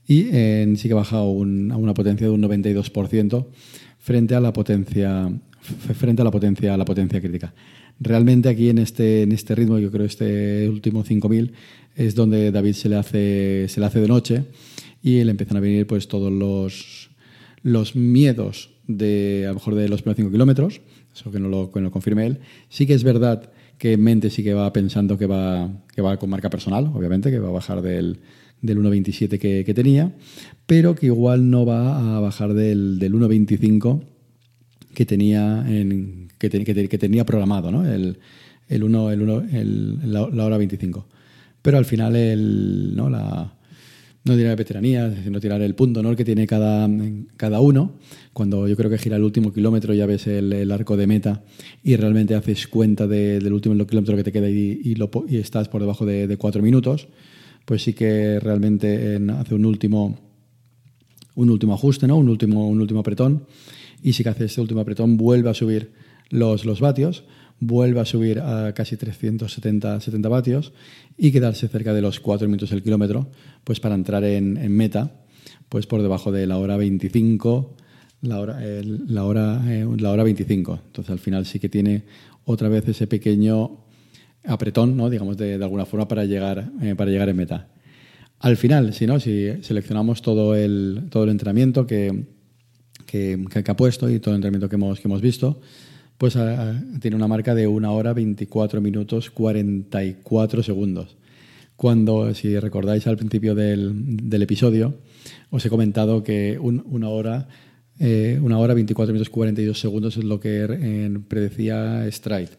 Y 0.04 0.30
eh, 0.32 0.74
sí 0.76 0.88
que 0.88 0.94
baja 0.94 1.22
un, 1.22 1.70
a 1.70 1.76
una 1.76 1.94
potencia 1.94 2.26
de 2.26 2.32
un 2.32 2.42
92% 2.42 3.46
frente 4.00 4.34
a 4.34 4.40
la 4.40 4.52
potencia 4.52 5.30
frente 5.94 6.22
a 6.22 6.24
la 6.24 6.32
potencia, 6.32 6.76
la 6.76 6.84
potencia 6.84 7.20
crítica. 7.20 7.54
Realmente 8.00 8.48
aquí 8.48 8.68
en 8.68 8.78
este, 8.78 9.22
en 9.22 9.30
este 9.30 9.54
ritmo, 9.54 9.78
yo 9.78 9.92
creo 9.92 10.06
este 10.06 10.68
último 10.68 11.04
5000 11.04 11.52
es 11.94 12.16
donde 12.16 12.50
David 12.50 12.72
se 12.72 12.88
le 12.88 12.96
hace, 12.96 13.68
se 13.68 13.78
le 13.78 13.86
hace 13.86 14.00
de 14.00 14.08
noche 14.08 14.44
y 15.04 15.22
le 15.22 15.30
empiezan 15.30 15.56
a 15.56 15.60
venir 15.60 15.86
pues 15.86 16.08
todos 16.08 16.32
los, 16.32 17.10
los 17.62 17.94
miedos 17.94 18.73
de 18.86 19.44
a 19.46 19.48
lo 19.48 19.54
mejor 19.54 19.74
de 19.74 19.88
los 19.88 20.02
primeros 20.02 20.16
5 20.16 20.30
kilómetros, 20.30 20.80
eso 21.14 21.30
que 21.30 21.40
no, 21.40 21.48
lo, 21.48 21.70
que 21.70 21.80
no 21.80 21.84
lo 21.84 21.90
confirme 21.90 22.26
él. 22.26 22.40
Sí 22.68 22.86
que 22.86 22.94
es 22.94 23.04
verdad 23.04 23.50
que 23.78 23.92
en 23.92 24.02
mente 24.02 24.30
sí 24.30 24.42
que 24.42 24.54
va 24.54 24.72
pensando 24.72 25.18
que 25.18 25.26
va, 25.26 25.70
que 25.94 26.02
va 26.02 26.16
con 26.18 26.30
marca 26.30 26.50
personal, 26.50 26.90
obviamente, 26.94 27.30
que 27.30 27.38
va 27.38 27.48
a 27.48 27.52
bajar 27.52 27.82
del, 27.82 28.20
del 28.60 28.78
1.27 28.78 29.38
que, 29.38 29.64
que, 29.64 29.74
tenía, 29.74 30.14
pero 30.66 30.94
que 30.94 31.06
igual 31.06 31.50
no 31.50 31.66
va 31.66 32.16
a 32.16 32.20
bajar 32.20 32.54
del, 32.54 32.98
del 32.98 33.14
1.25 33.14 34.04
que 34.94 35.06
tenía, 35.06 35.64
en, 35.66 36.28
que, 36.38 36.48
que, 36.48 36.98
tenía 36.98 37.26
programado, 37.26 37.70
¿no? 37.72 37.84
el, 37.86 38.18
el, 38.68 38.84
1, 38.84 39.10
el, 39.10 39.22
1, 39.22 39.44
el, 39.52 40.12
la, 40.12 40.28
la, 40.30 40.44
hora 40.44 40.56
25. 40.56 41.06
Pero 41.62 41.78
al 41.78 41.84
final 41.84 42.14
el, 42.14 42.94
¿no? 42.94 43.10
la, 43.10 43.54
no 44.24 44.36
tirar 44.36 44.56
veteranía, 44.56 45.14
sino 45.22 45.38
tirar 45.38 45.60
el 45.60 45.74
punto 45.74 46.02
¿no? 46.02 46.16
que 46.16 46.24
tiene 46.24 46.46
cada, 46.46 46.88
cada 47.36 47.60
uno. 47.60 47.92
Cuando 48.32 48.66
yo 48.66 48.74
creo 48.74 48.90
que 48.90 48.96
gira 48.96 49.16
el 49.16 49.22
último 49.22 49.52
kilómetro 49.52 49.92
ya 49.92 50.06
ves 50.06 50.26
el, 50.26 50.70
arco 50.72 50.96
de 50.96 51.06
meta 51.06 51.44
y 51.82 51.96
realmente 51.96 52.34
haces 52.34 52.66
cuenta 52.66 53.06
de, 53.06 53.38
del 53.38 53.52
último 53.52 53.86
kilómetro 53.86 54.16
que 54.16 54.24
te 54.24 54.32
queda 54.32 54.48
y, 54.48 54.80
y, 54.82 54.94
lo, 54.94 55.10
y 55.28 55.36
estás 55.36 55.68
por 55.68 55.82
debajo 55.82 56.06
de, 56.06 56.36
cuatro 56.38 56.62
minutos, 56.62 57.08
pues 57.66 57.82
sí 57.82 57.92
que 57.92 58.40
realmente 58.40 59.16
en, 59.16 59.28
hace 59.28 59.54
un 59.54 59.66
último, 59.66 60.18
un 61.34 61.50
último 61.50 61.74
ajuste, 61.74 62.06
¿no? 62.06 62.16
un, 62.16 62.30
último, 62.30 62.66
un 62.66 62.80
último 62.80 63.00
apretón 63.00 63.46
y 64.02 64.14
sí 64.14 64.22
que 64.22 64.30
hace 64.30 64.46
este 64.46 64.60
último 64.60 64.80
apretón, 64.80 65.18
vuelve 65.18 65.50
a 65.50 65.54
subir 65.54 65.92
los, 66.30 66.64
los 66.64 66.80
vatios 66.80 67.24
vuelve 67.60 68.00
a 68.00 68.04
subir 68.04 68.40
a 68.40 68.72
casi 68.74 68.96
370 68.96 70.00
70 70.00 70.28
vatios 70.28 70.72
y 71.16 71.32
quedarse 71.32 71.68
cerca 71.68 71.92
de 71.94 72.02
los 72.02 72.20
4 72.20 72.48
minutos 72.48 72.72
el 72.72 72.82
kilómetro, 72.82 73.30
pues 73.62 73.80
para 73.80 73.94
entrar 73.94 74.24
en, 74.24 74.54
meta, 74.72 75.12
pues 75.68 75.86
por 75.86 76.02
debajo 76.02 76.32
de 76.32 76.46
la 76.46 76.58
hora 76.58 76.76
25, 76.76 77.76
la 78.22 78.40
hora, 78.40 78.64
el, 78.64 79.04
la, 79.08 79.24
hora, 79.24 79.62
eh, 79.66 79.86
la 79.98 80.10
hora 80.10 80.24
25. 80.24 80.80
Entonces 80.86 81.10
al 81.10 81.18
final 81.18 81.46
sí 81.46 81.58
que 81.58 81.68
tiene 81.68 82.04
otra 82.44 82.68
vez 82.68 82.88
ese 82.88 83.06
pequeño 83.06 83.84
apretón, 84.46 84.96
¿no? 84.96 85.08
digamos, 85.08 85.36
de, 85.36 85.58
de 85.58 85.64
alguna 85.64 85.86
forma 85.86 86.08
para 86.08 86.24
llegar, 86.24 86.70
eh, 86.82 86.94
para 86.94 87.10
llegar 87.10 87.28
en 87.28 87.36
meta. 87.36 87.68
Al 88.40 88.56
final, 88.56 88.92
si, 88.92 89.06
¿no? 89.06 89.20
si 89.20 89.62
seleccionamos 89.62 90.20
todo 90.20 90.54
el, 90.54 91.04
todo 91.10 91.24
el 91.24 91.30
entrenamiento 91.30 91.86
que, 91.86 92.24
que, 93.06 93.42
que 93.50 93.70
ha 93.70 93.76
puesto 93.76 94.10
y 94.10 94.18
todo 94.18 94.34
el 94.34 94.38
entrenamiento 94.38 94.68
que 94.68 94.76
hemos, 94.76 95.00
que 95.00 95.08
hemos 95.08 95.22
visto, 95.22 95.60
pues 96.18 96.38
tiene 97.00 97.16
una 97.16 97.28
marca 97.28 97.54
de 97.54 97.66
una 97.66 97.90
hora 97.90 98.12
24 98.12 98.80
minutos 98.80 99.30
44 99.30 100.62
segundos. 100.62 101.16
Cuando, 101.76 102.32
si 102.34 102.58
recordáis 102.58 103.06
al 103.06 103.16
principio 103.16 103.54
del, 103.54 104.28
del 104.28 104.42
episodio, 104.42 104.94
os 105.50 105.64
he 105.66 105.70
comentado 105.70 106.22
que 106.22 106.58
un, 106.60 106.84
una 106.86 107.08
hora 107.08 107.48
eh, 107.98 108.40
una 108.42 108.58
hora 108.58 108.74
24 108.74 109.12
minutos 109.12 109.30
42 109.30 109.78
segundos 109.78 110.16
es 110.16 110.24
lo 110.24 110.40
que 110.40 110.66
eh, 110.68 111.18
predecía 111.28 112.10
Stride. 112.10 112.50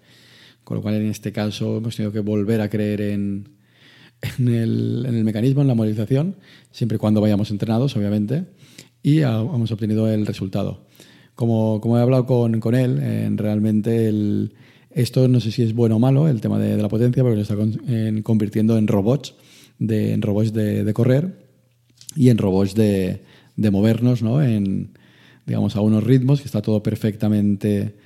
Con 0.64 0.78
lo 0.78 0.82
cual, 0.82 0.96
en 0.96 1.08
este 1.08 1.32
caso, 1.32 1.78
hemos 1.78 1.96
tenido 1.96 2.12
que 2.12 2.22
volver 2.22 2.62
a 2.62 2.70
creer 2.70 3.02
en, 3.02 3.50
en, 4.40 4.48
el, 4.48 5.06
en 5.08 5.16
el 5.16 5.24
mecanismo, 5.24 5.62
en 5.62 5.68
la 5.68 5.76
movilización, 5.76 6.38
siempre 6.72 6.96
y 6.96 7.00
cuando 7.00 7.22
vayamos 7.22 7.52
entrenados, 7.52 7.96
obviamente, 7.96 8.46
y 9.04 9.20
hemos 9.20 9.72
obtenido 9.72 10.10
el 10.12 10.26
resultado 10.26 10.88
como, 11.36 11.80
como 11.82 11.98
he 11.98 12.02
hablado 12.02 12.26
con, 12.26 12.60
con 12.60 12.76
él, 12.76 13.00
eh, 13.02 13.30
realmente 13.36 14.08
el, 14.08 14.54
esto 14.92 15.28
no 15.28 15.40
sé 15.40 15.52
si 15.52 15.62
es 15.62 15.74
bueno 15.74 15.98
o 15.98 16.00
malo, 16.00 16.28
el 16.28 16.42
tema 16.42 16.58
de, 16.58 16.78
la 16.78 16.88
potencia, 16.88 17.22
porque 17.22 17.36
lo 17.36 17.42
está 17.42 17.56
con, 17.56 17.82
en, 17.88 18.24
convirtiendo 18.24 18.78
en 18.78 18.88
robots, 18.88 19.36
de, 19.78 20.14
en 20.14 20.22
robots 20.22 20.54
de, 20.54 20.84
de, 20.86 20.94
correr 20.94 21.46
y 22.16 22.30
en 22.30 22.38
robots 22.38 22.74
de, 22.76 23.22
de 23.58 23.72
movernos, 23.72 24.24
¿no? 24.24 24.42
En, 24.42 24.98
digamos, 25.46 25.76
a 25.76 25.82
unos 25.82 26.04
ritmos 26.04 26.40
que 26.40 26.48
está 26.48 26.62
todo 26.62 26.82
perfectamente 26.82 27.98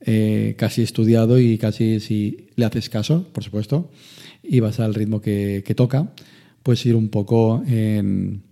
eh, 0.00 0.54
casi 0.56 0.82
estudiado 0.82 1.38
y 1.38 1.58
casi 1.58 2.00
si 2.00 2.48
le 2.54 2.64
haces 2.64 2.88
caso, 2.88 3.26
por 3.32 3.42
supuesto, 3.42 3.90
y 4.42 4.60
vas 4.60 4.78
al 4.78 4.94
ritmo 4.94 5.20
que, 5.20 5.64
que 5.66 5.74
toca, 5.74 6.12
pues 6.62 6.86
ir 6.86 6.94
un 6.94 7.08
poco 7.08 7.62
en, 7.66 8.44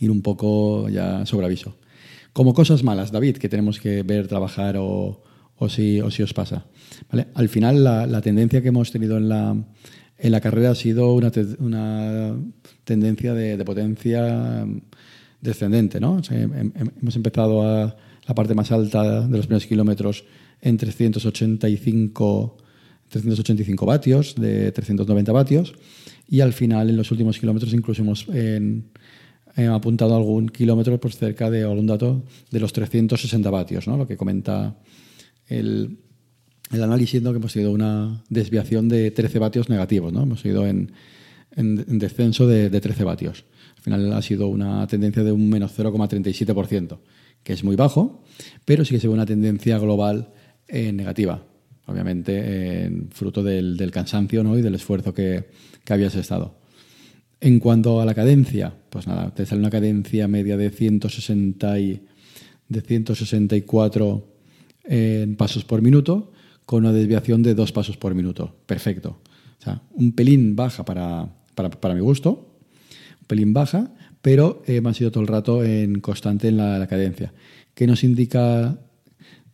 ir 0.00 0.10
un 0.10 0.22
poco 0.22 0.88
ya 0.88 1.26
sobre 1.26 1.46
aviso. 1.46 1.76
Como 2.34 2.52
cosas 2.52 2.82
malas, 2.82 3.12
David, 3.12 3.36
que 3.36 3.48
tenemos 3.48 3.78
que 3.78 4.02
ver, 4.02 4.26
trabajar 4.26 4.76
o, 4.76 5.22
o, 5.56 5.68
si, 5.68 6.00
o 6.00 6.10
si 6.10 6.24
os 6.24 6.34
pasa. 6.34 6.66
¿Vale? 7.08 7.28
Al 7.32 7.48
final, 7.48 7.84
la, 7.84 8.08
la, 8.08 8.20
tendencia 8.22 8.60
que 8.60 8.68
hemos 8.68 8.90
tenido 8.90 9.18
en 9.18 9.28
la, 9.28 9.56
en 10.18 10.32
la 10.32 10.40
carrera 10.40 10.70
ha 10.70 10.74
sido 10.74 11.14
una, 11.14 11.30
una 11.60 12.36
tendencia 12.82 13.34
de, 13.34 13.56
de, 13.56 13.64
potencia 13.64 14.66
descendente. 15.40 16.00
¿no? 16.00 16.14
O 16.14 16.24
sea, 16.24 16.36
hem, 16.36 16.72
hemos 17.00 17.14
empezado 17.14 17.62
a 17.62 17.96
la 18.26 18.34
parte 18.34 18.56
más 18.56 18.72
alta 18.72 19.28
de 19.28 19.36
los 19.36 19.46
primeros 19.46 19.66
kilómetros 19.66 20.24
en 20.60 20.76
385, 20.76 22.56
385 23.10 23.86
vatios, 23.86 24.34
de 24.34 24.72
390 24.72 25.30
vatios, 25.30 25.74
y 26.28 26.40
al 26.40 26.52
final, 26.52 26.90
en 26.90 26.96
los 26.96 27.12
últimos 27.12 27.38
kilómetros, 27.38 27.72
incluso 27.74 28.02
hemos... 28.02 28.26
he 29.56 29.66
apuntado 29.66 30.16
algún 30.16 30.48
kilómetro 30.48 30.98
pues 30.98 31.16
cerca 31.16 31.50
de 31.50 31.62
algún 31.62 31.86
dato 31.86 32.24
de 32.50 32.60
los 32.60 32.72
360 32.72 33.50
vatios, 33.50 33.86
¿no? 33.86 33.96
lo 33.96 34.06
que 34.06 34.16
comenta 34.16 34.76
el, 35.48 35.98
el 36.72 36.82
análisis, 36.82 37.22
¿no? 37.22 37.30
que 37.32 37.38
hemos 37.38 37.52
tenido 37.52 37.72
una 37.72 38.24
desviación 38.28 38.88
de 38.88 39.10
13 39.10 39.38
vatios 39.38 39.68
negativos, 39.68 40.12
¿no? 40.12 40.22
hemos 40.22 40.44
ido 40.44 40.66
en, 40.66 40.92
en, 41.54 41.84
en 41.88 41.98
descenso 41.98 42.46
de, 42.46 42.70
de, 42.70 42.80
13 42.80 43.04
vatios. 43.04 43.44
Al 43.76 43.82
final 43.82 44.12
ha 44.12 44.22
sido 44.22 44.48
una 44.48 44.86
tendencia 44.86 45.22
de 45.22 45.32
un 45.32 45.48
menos 45.48 45.72
0,37%, 45.78 46.98
que 47.42 47.52
es 47.52 47.62
muy 47.62 47.76
bajo, 47.76 48.24
pero 48.64 48.84
sí 48.84 48.94
que 48.94 49.00
se 49.00 49.08
ve 49.08 49.14
una 49.14 49.26
tendencia 49.26 49.78
global 49.78 50.32
eh, 50.66 50.92
negativa, 50.92 51.44
obviamente 51.86 52.32
eh, 52.34 52.90
fruto 53.10 53.42
del, 53.42 53.76
del 53.76 53.90
cansancio 53.90 54.42
¿no? 54.42 54.58
y 54.58 54.62
del 54.62 54.74
esfuerzo 54.74 55.14
que, 55.14 55.50
que 55.84 55.92
habías 55.92 56.14
estado. 56.16 56.63
En 57.44 57.60
cuanto 57.60 58.00
a 58.00 58.06
la 58.06 58.14
cadencia, 58.14 58.72
pues 58.88 59.06
nada, 59.06 59.34
te 59.34 59.44
sale 59.44 59.60
una 59.60 59.68
cadencia 59.68 60.26
media 60.28 60.56
de, 60.56 60.70
160 60.70 61.78
y, 61.78 62.00
de 62.70 62.80
164 62.80 64.28
eh, 64.84 65.34
pasos 65.36 65.66
por 65.66 65.82
minuto 65.82 66.32
con 66.64 66.86
una 66.86 66.92
desviación 66.94 67.42
de 67.42 67.54
dos 67.54 67.70
pasos 67.70 67.98
por 67.98 68.14
minuto. 68.14 68.56
Perfecto. 68.64 69.20
O 69.60 69.62
sea, 69.62 69.82
un 69.92 70.12
pelín 70.12 70.56
baja 70.56 70.86
para, 70.86 71.34
para, 71.54 71.68
para 71.68 71.94
mi 71.94 72.00
gusto, 72.00 72.56
un 73.20 73.26
pelín 73.26 73.52
baja, 73.52 73.92
pero 74.22 74.62
eh, 74.66 74.80
me 74.80 74.88
ha 74.88 74.94
sido 74.94 75.10
todo 75.10 75.20
el 75.20 75.28
rato 75.28 75.62
en 75.62 76.00
constante 76.00 76.48
en 76.48 76.56
la, 76.56 76.86
cadencia. 76.86 77.34
¿Qué 77.74 77.86
nos 77.86 78.04
indica 78.04 78.78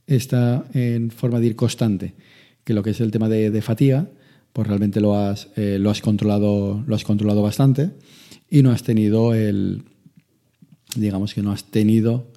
esta 0.07 0.65
en 0.75 1.11
forma 1.11 1.41
de 1.41 1.47
ir 1.49 1.57
constante? 1.57 2.15
Que 2.63 2.73
lo 2.73 2.85
que 2.85 2.91
es 2.91 3.01
el 3.01 3.11
tema 3.11 3.29
de 3.29 3.63
fatiga, 3.63 4.07
pues 4.53 4.67
realmente 4.67 5.01
lo 5.01 5.17
has, 5.17 5.49
eh, 5.57 5.79
lo 5.79 5.91
has, 5.91 6.01
controlado, 6.01 6.83
lo 6.87 6.95
has 6.95 7.05
controlado 7.05 7.43
bastante 7.43 7.91
y 8.49 8.63
no 8.63 8.71
has 8.71 8.83
tenido 8.83 9.35
el, 9.35 9.85
digamos 10.97 11.35
que 11.35 11.43
no 11.43 11.53
has 11.53 11.65
tenido 11.65 12.33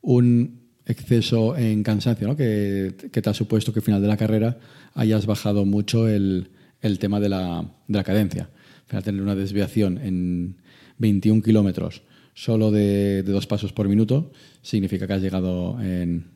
un 0.00 0.64
exceso 0.86 1.56
en 1.56 1.82
cansancio, 1.82 2.28
¿no? 2.28 2.36
que, 2.36 2.94
te 3.10 3.30
ha 3.30 3.34
supuesto 3.34 3.72
que 3.72 3.78
al 3.78 3.84
final 3.84 4.02
de 4.02 4.08
la 4.08 4.16
carrera 4.16 4.58
hayas 4.94 5.26
bajado 5.26 5.64
mucho 5.64 6.08
el, 6.08 6.50
el 6.80 6.98
tema 6.98 7.20
de 7.20 7.28
la, 7.28 7.64
de 7.88 7.98
la 7.98 8.04
cadencia. 8.04 8.50
Al 8.82 8.88
final 8.88 9.04
tener 9.04 9.22
una 9.22 9.34
desviación 9.34 9.98
en 9.98 10.56
21 10.98 11.42
kilómetros 11.42 12.02
solo 12.34 12.70
de, 12.70 13.22
de, 13.22 13.32
dos 13.32 13.46
pasos 13.46 13.72
por 13.72 13.88
minuto 13.88 14.32
significa 14.60 15.06
que 15.06 15.12
has 15.12 15.22
llegado, 15.22 15.80
en, 15.80 16.26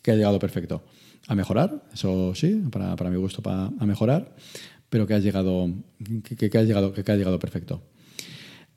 que 0.00 0.12
has 0.12 0.16
llegado 0.16 0.38
perfecto 0.38 0.84
a 1.28 1.34
mejorar, 1.34 1.82
eso 1.92 2.34
sí, 2.34 2.62
para, 2.70 2.96
para 2.96 3.10
mi 3.10 3.16
gusto, 3.16 3.42
para, 3.42 3.70
a 3.78 3.86
mejorar, 3.86 4.34
pero 4.88 5.06
que 5.06 5.14
has 5.14 5.22
llegado, 5.22 5.70
que, 6.24 6.36
que 6.36 6.58
has 6.58 6.66
llegado, 6.66 6.92
que 6.92 7.00
has 7.00 7.18
llegado 7.18 7.38
perfecto. 7.38 7.82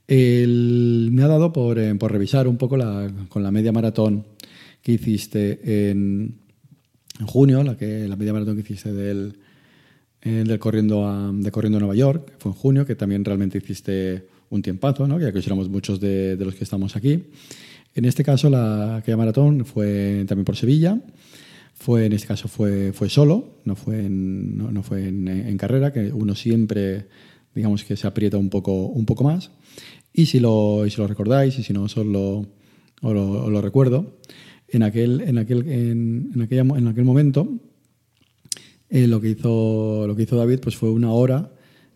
Me 0.07 1.23
ha 1.23 1.27
dado 1.27 1.51
por, 1.51 1.79
eh, 1.79 1.95
por 1.95 2.11
revisar 2.11 2.47
un 2.47 2.57
poco 2.57 2.77
la, 2.77 3.11
con 3.27 3.41
la 3.41 3.51
media 3.51 3.71
maratón 3.71 4.25
que 4.81 4.93
hiciste 4.93 5.89
en, 5.89 6.35
en, 7.19 7.25
junio, 7.25 7.63
la, 7.63 7.75
que, 7.75 8.07
la 8.07 8.15
media 8.15 8.33
maratón 8.33 8.55
que 8.55 8.61
hiciste 8.61 8.93
del, 8.93 9.39
eh, 10.21 10.43
del 10.45 10.59
corriendo, 10.59 11.07
a, 11.07 11.31
de 11.33 11.51
corriendo 11.51 11.79
Nueva 11.79 11.95
York, 11.95 12.33
fue 12.37 12.51
en 12.51 12.57
junio, 12.57 12.85
que 12.85 12.95
también 12.95 13.25
realmente 13.25 13.57
hiciste 13.57 14.27
un 14.49 14.61
tiempazo, 14.61 15.07
¿no? 15.07 15.19
ya 15.19 15.31
que 15.31 15.39
éramos 15.39 15.69
muchos 15.69 15.99
de, 15.99 16.37
de, 16.37 16.45
los 16.45 16.53
que 16.53 16.63
estamos 16.63 16.95
aquí. 16.95 17.23
En 17.95 18.05
este 18.05 18.23
caso, 18.23 18.49
la, 18.49 18.97
aquella 18.97 19.17
maratón 19.17 19.65
fue 19.65 20.23
también 20.27 20.45
por 20.45 20.55
Sevilla 20.55 21.01
fue, 21.75 22.05
en 22.05 22.13
este 22.13 22.27
caso 22.27 22.47
fue, 22.47 22.93
fue 22.93 23.09
solo, 23.09 23.59
no 23.65 23.75
fue, 23.75 24.05
en, 24.05 24.57
no, 24.57 24.71
no 24.71 24.81
fue 24.81 25.07
en, 25.07 25.27
en, 25.27 25.57
carrera, 25.57 25.93
que 25.93 26.11
uno 26.11 26.33
siempre, 26.33 27.07
digamos 27.53 27.83
que 27.83 27.95
se 27.95 28.07
aprieta 28.07 28.37
un 28.37 28.49
poco, 28.49 28.87
un 28.87 29.05
poco 29.05 29.23
más. 29.23 29.51
Y 30.11 30.25
si 30.25 30.39
lo, 30.39 30.85
y 30.85 30.89
si 30.89 30.97
lo 30.97 31.07
recordáis, 31.07 31.59
y 31.59 31.63
si 31.63 31.73
no, 31.73 31.83
os 31.83 31.95
lo, 31.97 32.47
os 33.01 33.13
lo, 33.13 33.61
recuerdo, 33.61 34.17
en 34.69 34.83
aquel, 34.83 35.21
en, 35.21 35.37
aquel, 35.37 35.67
en, 35.69 36.31
en, 36.33 36.41
aquella, 36.41 36.61
en 36.61 36.87
aquel 36.87 37.03
momento 37.03 37.59
eh, 38.89 39.07
lo, 39.07 39.19
que 39.19 39.31
hizo, 39.31 40.05
lo 40.07 40.15
que 40.15 40.23
hizo 40.23 40.37
David 40.37 40.59
pues 40.61 40.77
fue 40.77 40.89
una 40.89 41.11
hora, 41.11 41.51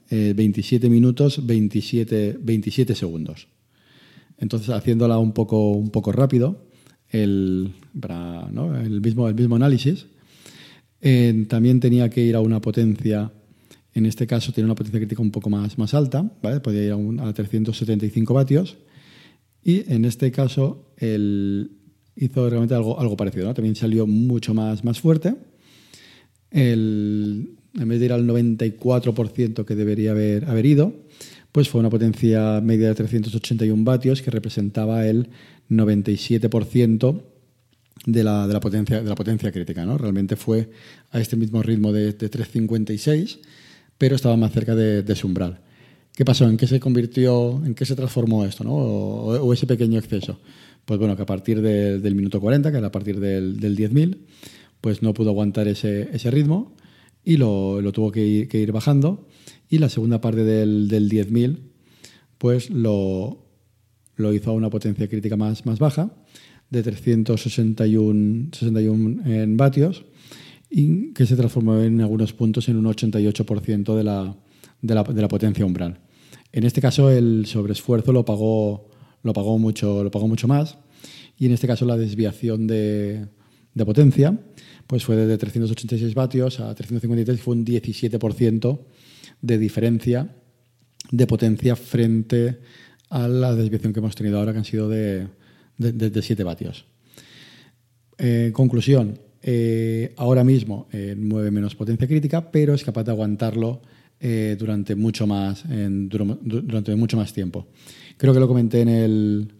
27 0.10 0.88
eh, 0.88 0.90
minutos, 0.90 1.46
27, 1.46 2.38
27 2.42 2.96
segundos. 2.96 3.48
Entonces, 4.38 4.70
haciéndola 4.70 5.18
un 5.18 5.34
poco, 5.34 5.72
un 5.72 5.92
poco 5.92 6.12
rápido, 6.12 6.69
el, 7.10 7.74
el, 7.94 9.01
mismo, 9.01 9.28
el 9.28 9.36
mismo 9.36 9.56
análisis, 9.56 10.08
también 11.48 11.80
tenía 11.80 12.10
que 12.10 12.22
ir 12.22 12.36
a 12.36 12.42
una 12.42 12.62
potencia, 12.62 13.32
en 13.94 14.06
este 14.06 14.28
caso 14.28 14.51
tiene 14.51 14.66
una 14.66 14.75
potencia 14.75 15.00
crítica 15.00 15.22
un 15.22 15.32
poco 15.32 15.50
más, 15.50 15.78
más 15.78 15.94
alta, 15.94 16.30
¿vale? 16.42 16.60
podía 16.60 16.84
ir 16.84 16.92
a, 16.92 17.30
a 17.30 17.34
375 17.34 18.34
vatios, 18.34 18.78
y 19.63 19.92
en 19.92 20.06
este 20.06 20.32
caso 20.32 20.94
el, 20.98 21.72
hizo 22.20 22.50
realmente 22.50 22.75
algo, 22.75 23.00
algo 23.00 23.16
parecido. 23.18 23.54
También 23.54 23.75
salió 23.75 24.06
mucho 24.06 24.54
más, 24.54 24.84
más 24.84 25.00
fuerte. 25.00 25.36
en 26.51 27.58
vez 27.74 28.00
de 28.00 28.06
ir 28.06 28.13
al 28.13 28.28
94% 28.28 29.66
que 29.66 29.75
debería 29.75 30.12
haber, 30.12 30.46
haber 30.46 30.66
ido, 30.66 30.94
pues 31.51 31.70
fue 31.70 31.79
una 31.79 31.89
potencia 31.89 32.62
media 32.62 32.89
de 32.89 32.96
381 32.96 33.84
vatios 33.84 34.22
que 34.22 34.32
representaba 34.32 35.06
el 35.08 35.29
97% 35.70 37.22
de 38.06 38.24
la, 38.24 38.48
de 38.48 38.53
la, 38.53 38.60
potencia, 38.60 39.01
de 39.01 39.10
la 39.10 39.15
potencia 39.15 39.51
crítica. 39.51 39.86
¿no? 39.86 39.98
Realmente 39.98 40.36
fue 40.36 40.70
a 41.12 41.20
este 41.20 41.36
mismo 41.36 41.62
ritmo 41.62 41.91
de, 41.91 42.13
356, 42.13 43.39
pero 43.98 44.15
estaba 44.15 44.38
más 44.38 44.51
cerca 44.51 44.75
de, 44.75 45.15
su 45.15 45.27
umbral. 45.27 45.62
¿Qué 46.15 46.25
pasó? 46.25 46.50
¿En 46.50 46.58
qué 46.58 46.68
se 46.68 46.79
convirtió, 46.79 47.62
en 47.65 47.75
qué 47.75 47.86
se 47.86 47.96
transformó 47.96 48.46
esto, 48.46 48.63
¿no? 48.63 48.74
o 48.74 49.53
ese 49.53 49.65
pequeño 49.68 50.00
exceso? 50.00 50.39
pues 50.89 50.98
bueno, 51.00 51.15
que 51.15 51.22
a 51.22 51.25
partir 51.27 51.62
del 51.62 52.15
minuto 52.15 52.41
40, 52.41 52.72
que 52.72 52.77
era 52.79 52.88
a 52.88 52.91
partir 52.91 53.20
del, 53.20 53.60
del 53.60 53.77
10.000, 53.77 54.18
pues 54.82 55.03
no 55.03 55.13
pudo 55.13 55.29
aguantar 55.29 55.68
ese, 55.68 56.10
ese 56.13 56.32
ritmo 56.32 56.75
y 57.24 57.38
lo, 57.38 57.79
lo 57.79 57.91
tuvo 57.91 58.12
que 58.12 58.25
ir, 58.25 58.72
bajando. 58.72 59.27
Y 59.70 59.78
la 59.78 59.90
segunda 59.90 60.20
parte 60.20 60.44
del, 60.44 60.88
del 60.88 61.10
10.000, 61.10 61.60
pues 62.38 62.70
lo, 62.70 63.46
lo, 64.16 64.34
hizo 64.34 64.52
a 64.52 64.54
una 64.54 64.70
potencia 64.70 65.08
crítica 65.08 65.38
más, 65.38 65.66
más 65.66 65.80
baja, 65.80 66.12
de 66.70 66.84
361 66.84 68.50
61 68.52 69.26
en 69.26 69.58
vatios, 69.58 70.06
y 70.70 71.14
que 71.14 71.26
se 71.26 71.36
transformó 71.36 71.80
en 71.82 72.02
algunos 72.02 72.34
puntos 72.34 72.68
en 72.70 72.78
un 72.78 72.86
88% 72.86 73.96
de 73.96 74.04
la, 74.04 74.36
de, 74.82 74.96
la, 74.96 75.04
de 75.04 75.22
la 75.22 75.28
potencia 75.28 75.66
umbral. 75.66 76.00
En 76.52 76.64
este 76.64 76.82
caso, 76.82 77.12
el 77.12 77.46
sobreesfuerzo 77.46 78.12
lo 78.12 78.26
pagó 78.26 78.90
lo 79.24 79.34
pagó 79.34 79.58
mucho, 79.58 80.04
lo 80.04 80.12
pagó 80.12 80.28
mucho 80.28 80.48
más. 80.48 80.78
Y 81.38 81.46
en 81.46 81.54
este 81.54 81.68
caso 81.68 81.86
la 81.86 81.98
desviación 81.98 82.68
de, 82.68 83.28
potencia 83.86 84.38
pues 84.88 85.06
fue 85.06 85.16
de 85.16 85.38
386 85.38 86.14
vatios 86.16 86.60
a 86.60 86.74
353, 86.74 87.40
fue 87.40 87.56
un 87.56 87.66
17% 87.66 88.80
de 89.41 89.58
diferencia 89.58 90.36
de 91.12 91.27
potencia 91.27 91.75
frente 91.75 92.60
a 93.10 93.27
la 93.27 93.55
desviación 93.55 93.93
que 93.93 94.00
hemos 94.00 94.15
tenido 94.15 94.38
ahora, 94.38 94.51
que 94.51 94.60
han 94.60 94.65
sido 94.65 94.89
de, 94.89 95.27
de, 95.77 96.22
7 96.22 96.43
vatios. 96.43 96.86
Eh, 98.17 98.51
conclusión, 98.53 99.19
eh, 99.41 100.13
ahora 100.17 100.43
mismo 100.43 100.88
eh, 100.91 101.15
mueve 101.17 101.51
menos 101.51 101.75
potencia 101.75 102.08
crítica, 102.08 102.51
pero 102.51 102.74
es 102.74 102.84
capaz 102.84 103.03
de 103.03 103.12
aguantarlo 103.12 103.81
durante, 104.58 104.96
mucho 104.96 105.25
más, 105.27 105.63
durante 105.65 106.93
mucho 106.98 107.15
más 107.15 107.31
tiempo. 107.31 107.69
Creo 108.17 108.34
que 108.34 108.41
lo 108.41 108.50
comenté 108.50 108.81
en, 108.81 108.89
el, 108.89 109.53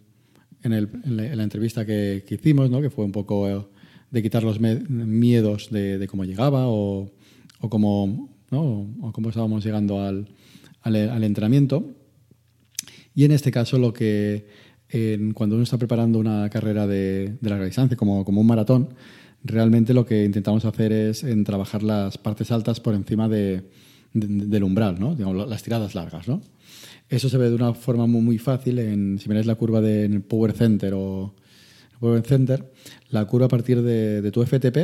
en, 0.62 0.74
el, 0.74 0.90
en 1.02 1.38
la, 1.38 1.42
entrevista 1.42 1.86
que, 1.86 2.22
hicimos, 2.28 2.68
¿no? 2.70 2.82
que 2.82 2.90
fue 2.90 3.06
un 3.06 3.12
poco 3.12 3.70
de 4.10 4.22
quitar 4.22 4.42
los 4.42 4.60
miedos 4.60 5.70
de, 5.70 6.06
cómo 6.10 6.26
llegaba 6.26 6.68
o, 6.68 7.10
o 7.60 7.70
cómo, 7.70 8.28
¿no? 8.50 8.88
o 9.00 9.12
cómo 9.12 9.28
estábamos 9.28 9.64
llegando 9.64 10.02
al, 10.02 10.26
entrenamiento. 11.24 11.94
Y 13.14 13.24
en 13.24 13.32
este 13.32 13.50
caso, 13.50 13.78
lo 13.78 13.92
que 13.92 14.46
cuando 15.34 15.54
uno 15.56 15.62
está 15.62 15.78
preparando 15.78 16.18
una 16.18 16.48
carrera 16.50 16.86
de, 16.86 17.36
larga 17.42 17.64
distancia, 17.64 17.96
como, 17.96 18.22
un 18.22 18.46
maratón, 18.46 18.94
realmente 19.44 19.94
lo 19.94 20.04
que 20.04 20.24
intentamos 20.24 20.64
hacer 20.64 20.92
es 20.92 21.24
trabajar 21.44 21.82
las 21.82 22.18
partes 22.18 22.50
altas 22.50 22.80
por 22.80 22.94
encima 22.94 23.28
de, 23.28 23.62
del 24.12 24.64
umbral, 24.64 24.98
¿no? 24.98 25.14
Las 25.46 25.62
tiradas 25.62 25.94
largas. 25.94 26.26
Eso 27.08 27.28
se 27.28 27.38
ve 27.38 27.48
de 27.48 27.56
una 27.56 27.74
forma 27.74 28.06
muy, 28.06 28.38
fácil 28.38 28.78
en, 28.78 29.18
si 29.18 29.28
miráis 29.28 29.46
la 29.46 29.56
curva 29.56 29.80
del 29.80 30.22
Power 30.22 30.52
Center 30.52 30.94
o 30.94 31.34
Power 31.98 32.22
Center, 32.22 32.72
la 33.10 33.24
curva 33.26 33.46
a 33.46 33.48
partir 33.48 33.82
de, 33.82 34.30
tu 34.30 34.44
FTP, 34.44 34.76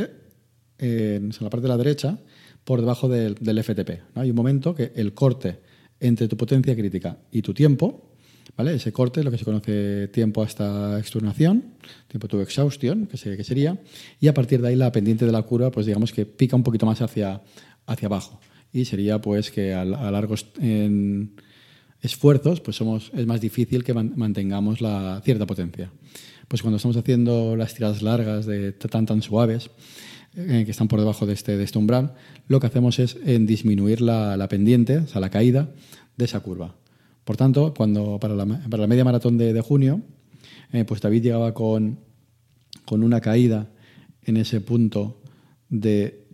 en, 0.77 1.31
la 1.39 1.49
parte 1.49 1.63
de 1.63 1.67
la 1.69 1.77
derecha, 1.77 2.19
por 2.67 2.81
debajo 2.81 3.07
del, 3.07 3.63
FTP. 3.63 4.01
Hay 4.15 4.29
un 4.29 4.35
momento 4.35 4.75
que 4.75 4.91
el 4.93 5.13
corte 5.13 5.61
entre 6.01 6.27
tu 6.27 6.35
potencia 6.35 6.75
crítica 6.75 7.17
y 7.31 7.41
tu 7.41 7.53
tiempo, 7.53 8.11
¿vale? 8.57 8.73
Ese 8.73 8.91
corte 8.91 9.21
es 9.21 9.25
lo 9.25 9.31
que 9.31 9.37
se 9.37 9.45
conoce 9.45 10.09
tiempo 10.09 10.43
hasta 10.43 10.99
exturnación, 10.99 11.63
tiempo 12.09 12.27
to 12.27 12.41
exhaustion, 12.41 13.07
que, 13.07 13.37
que 13.37 13.43
sería, 13.45 13.79
y 14.19 14.27
a 14.27 14.33
partir 14.33 14.61
de 14.61 14.67
ahí 14.67 14.75
la 14.75 14.91
pendiente 14.91 15.25
de 15.25 15.31
la 15.31 15.43
curva, 15.43 15.71
pues 15.71 15.85
digamos 15.85 16.11
que 16.11 16.25
pica 16.25 16.57
un 16.57 16.63
poquito 16.63 16.85
más 16.85 17.01
hacia, 17.01 17.41
hacia 17.85 18.07
abajo. 18.07 18.41
Y 18.73 18.83
sería 18.83 19.21
pues 19.21 19.49
que 19.49 19.73
a, 19.73 19.83
a 19.83 20.11
largos... 20.11 20.47
En, 20.59 21.35
esfuerzos, 22.01 22.61
pues 22.61 22.77
somos, 22.77 23.11
es 23.15 23.25
más 23.25 23.41
difícil 23.41 23.83
que 23.83 23.91
mantengamos 23.93 24.81
la 24.81 25.19
cierta 25.25 25.47
potencia. 25.47 25.91
Pues 26.47 26.61
cuando 26.61 26.77
estamos 26.77 26.95
haciendo 26.95 27.55
las 27.55 27.73
tiradas 27.73 28.03
largas 28.03 28.45
de 28.45 28.71
tan 28.71 29.05
tan 29.07 29.23
suaves, 29.23 29.71
eh, 30.37 30.65
que 30.65 30.71
están 30.71 30.87
por 30.87 30.99
debajo 30.99 31.25
de 31.25 31.33
este, 31.33 31.57
de 31.57 31.63
este 31.63 31.79
umbral, 31.79 32.13
lo 32.47 32.59
que 32.59 32.67
hacemos 32.67 32.99
es 32.99 33.17
en 33.25 33.47
disminuir 33.47 34.01
la, 34.01 34.37
la, 34.37 34.47
pendiente, 34.47 34.99
o 34.99 35.07
sea, 35.07 35.19
la 35.19 35.31
caída 35.31 35.71
de 36.15 36.25
esa 36.25 36.41
curva. 36.41 36.75
Por 37.23 37.37
tanto, 37.37 37.73
cuando 37.75 38.19
para 38.19 38.35
la, 38.35 38.45
para 38.45 38.81
la 38.81 38.87
media 38.87 39.03
maratón 39.03 39.39
de, 39.39 39.51
de 39.51 39.61
junio, 39.61 40.03
eh, 40.71 40.85
pues 40.85 41.01
David 41.01 41.23
llegaba 41.23 41.55
con, 41.55 41.99
con 42.85 43.01
una 43.01 43.19
caída 43.19 43.71
en 44.21 44.37
ese 44.37 44.61
punto 44.61 45.21
de, 45.69 46.27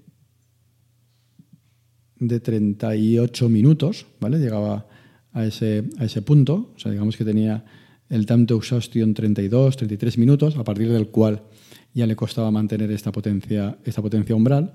de 2.19 2.39
38 2.41 3.47
minutos, 3.47 4.05
¿vale? 4.19 4.37
Llegaba 4.37 4.85
a 5.31 5.45
ese, 5.45 5.85
a 5.97 6.03
ese 6.03 6.21
punto. 6.21 6.73
O 6.75 6.79
sea, 6.79 6.91
digamos 6.91 7.15
que 7.15 7.23
tenía 7.23 7.63
el 8.09 8.25
time 8.25 8.45
to 8.47 8.57
exhaustion 8.57 9.13
32, 9.13 9.77
33 9.77 10.17
minutos, 10.17 10.57
a 10.57 10.63
partir 10.65 10.91
del 10.91 11.07
cual 11.07 11.43
ya 11.93 12.07
le 12.07 12.15
costaba 12.15 12.51
mantener 12.51 12.91
esta 12.91 13.11
potencia, 13.11 13.77
esta 13.83 14.01
potencia 14.01 14.35
umbral. 14.35 14.73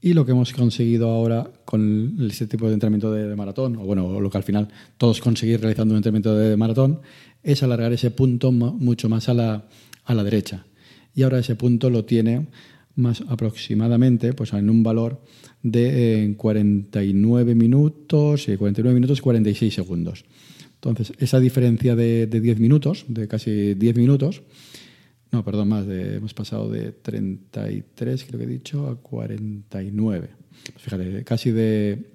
Y 0.00 0.12
lo 0.12 0.26
que 0.26 0.32
hemos 0.32 0.52
conseguido 0.52 1.08
ahora 1.08 1.50
con 1.64 2.18
este 2.20 2.46
tipo 2.46 2.68
de 2.68 2.74
entrenamiento 2.74 3.10
de, 3.10 3.34
maratón, 3.36 3.76
o 3.76 3.84
bueno, 3.84 4.20
lo 4.20 4.28
que 4.28 4.36
al 4.36 4.44
final 4.44 4.68
todos 4.98 5.20
conseguir 5.20 5.60
realizando 5.60 5.94
un 5.94 5.96
entrenamiento 5.96 6.36
de 6.36 6.56
maratón, 6.56 7.00
es 7.42 7.62
alargar 7.62 7.92
ese 7.92 8.10
punto 8.10 8.52
mucho 8.52 9.08
más 9.08 9.28
a 9.28 9.34
la, 9.34 9.64
a 10.04 10.14
la 10.14 10.22
derecha. 10.22 10.66
Y 11.14 11.22
ahora 11.22 11.38
ese 11.38 11.56
punto 11.56 11.88
lo 11.88 12.04
tiene 12.04 12.48
más 12.96 13.22
aproximadamente 13.28 14.34
pues 14.34 14.52
en 14.52 14.70
un 14.70 14.82
valor 14.82 15.20
de 15.62 16.34
49 16.36 17.54
minutos, 17.54 18.48
y 18.48 18.56
49 18.56 18.94
minutos 18.94 19.20
46 19.22 19.74
segundos. 19.74 20.24
Entonces, 20.74 21.16
esa 21.18 21.40
diferencia 21.40 21.96
de, 21.96 22.26
10 22.26 22.60
minutos, 22.60 23.06
de 23.08 23.26
casi 23.26 23.72
10 23.72 23.96
minutos, 23.96 24.42
no, 25.34 25.44
perdón, 25.44 25.68
más, 25.68 25.84
de, 25.84 26.16
hemos 26.16 26.32
pasado 26.32 26.70
de 26.70 26.92
33, 26.92 28.24
creo 28.24 28.38
que 28.38 28.44
he 28.44 28.48
dicho, 28.48 28.86
a 28.86 28.96
49. 29.00 30.28
Pues 30.72 30.82
fíjate, 30.82 31.24
casi 31.24 31.50
de 31.50 32.14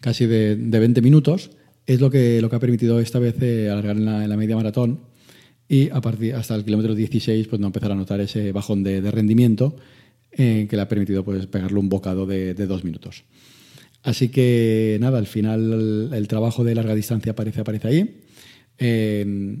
casi 0.00 0.24
de, 0.24 0.56
20 0.56 1.02
minutos 1.02 1.50
es 1.86 2.00
lo 2.00 2.10
que, 2.10 2.40
lo 2.40 2.48
que 2.48 2.56
ha 2.56 2.60
permitido 2.60 2.98
esta 2.98 3.18
vez 3.18 3.36
eh, 3.42 3.68
alargar 3.70 3.96
en 3.96 4.28
la 4.28 4.36
media 4.38 4.56
maratón 4.56 5.00
y 5.68 5.90
a 5.90 6.00
partir 6.00 6.34
hasta 6.34 6.54
el 6.54 6.64
kilómetro 6.64 6.94
16 6.94 7.46
pues 7.46 7.60
no 7.60 7.66
empezar 7.66 7.92
a 7.92 7.94
notar 7.94 8.20
ese 8.20 8.52
bajón 8.52 8.82
de, 8.82 9.02
rendimiento 9.10 9.76
eh, 10.32 10.66
que 10.68 10.76
le 10.76 10.82
ha 10.82 10.88
permitido 10.88 11.24
pues 11.24 11.46
pegarle 11.46 11.78
un 11.78 11.90
bocado 11.90 12.24
de, 12.24 12.54
dos 12.54 12.84
minutos. 12.84 13.24
Así 14.02 14.30
que 14.30 14.96
nada, 14.98 15.18
al 15.18 15.26
final 15.26 16.10
el, 16.10 16.26
trabajo 16.26 16.64
de 16.64 16.74
larga 16.74 16.94
distancia 16.94 17.32
aparece, 17.32 17.60
aparece 17.60 17.88
ahí. 17.88 18.22
Eh, 18.78 19.60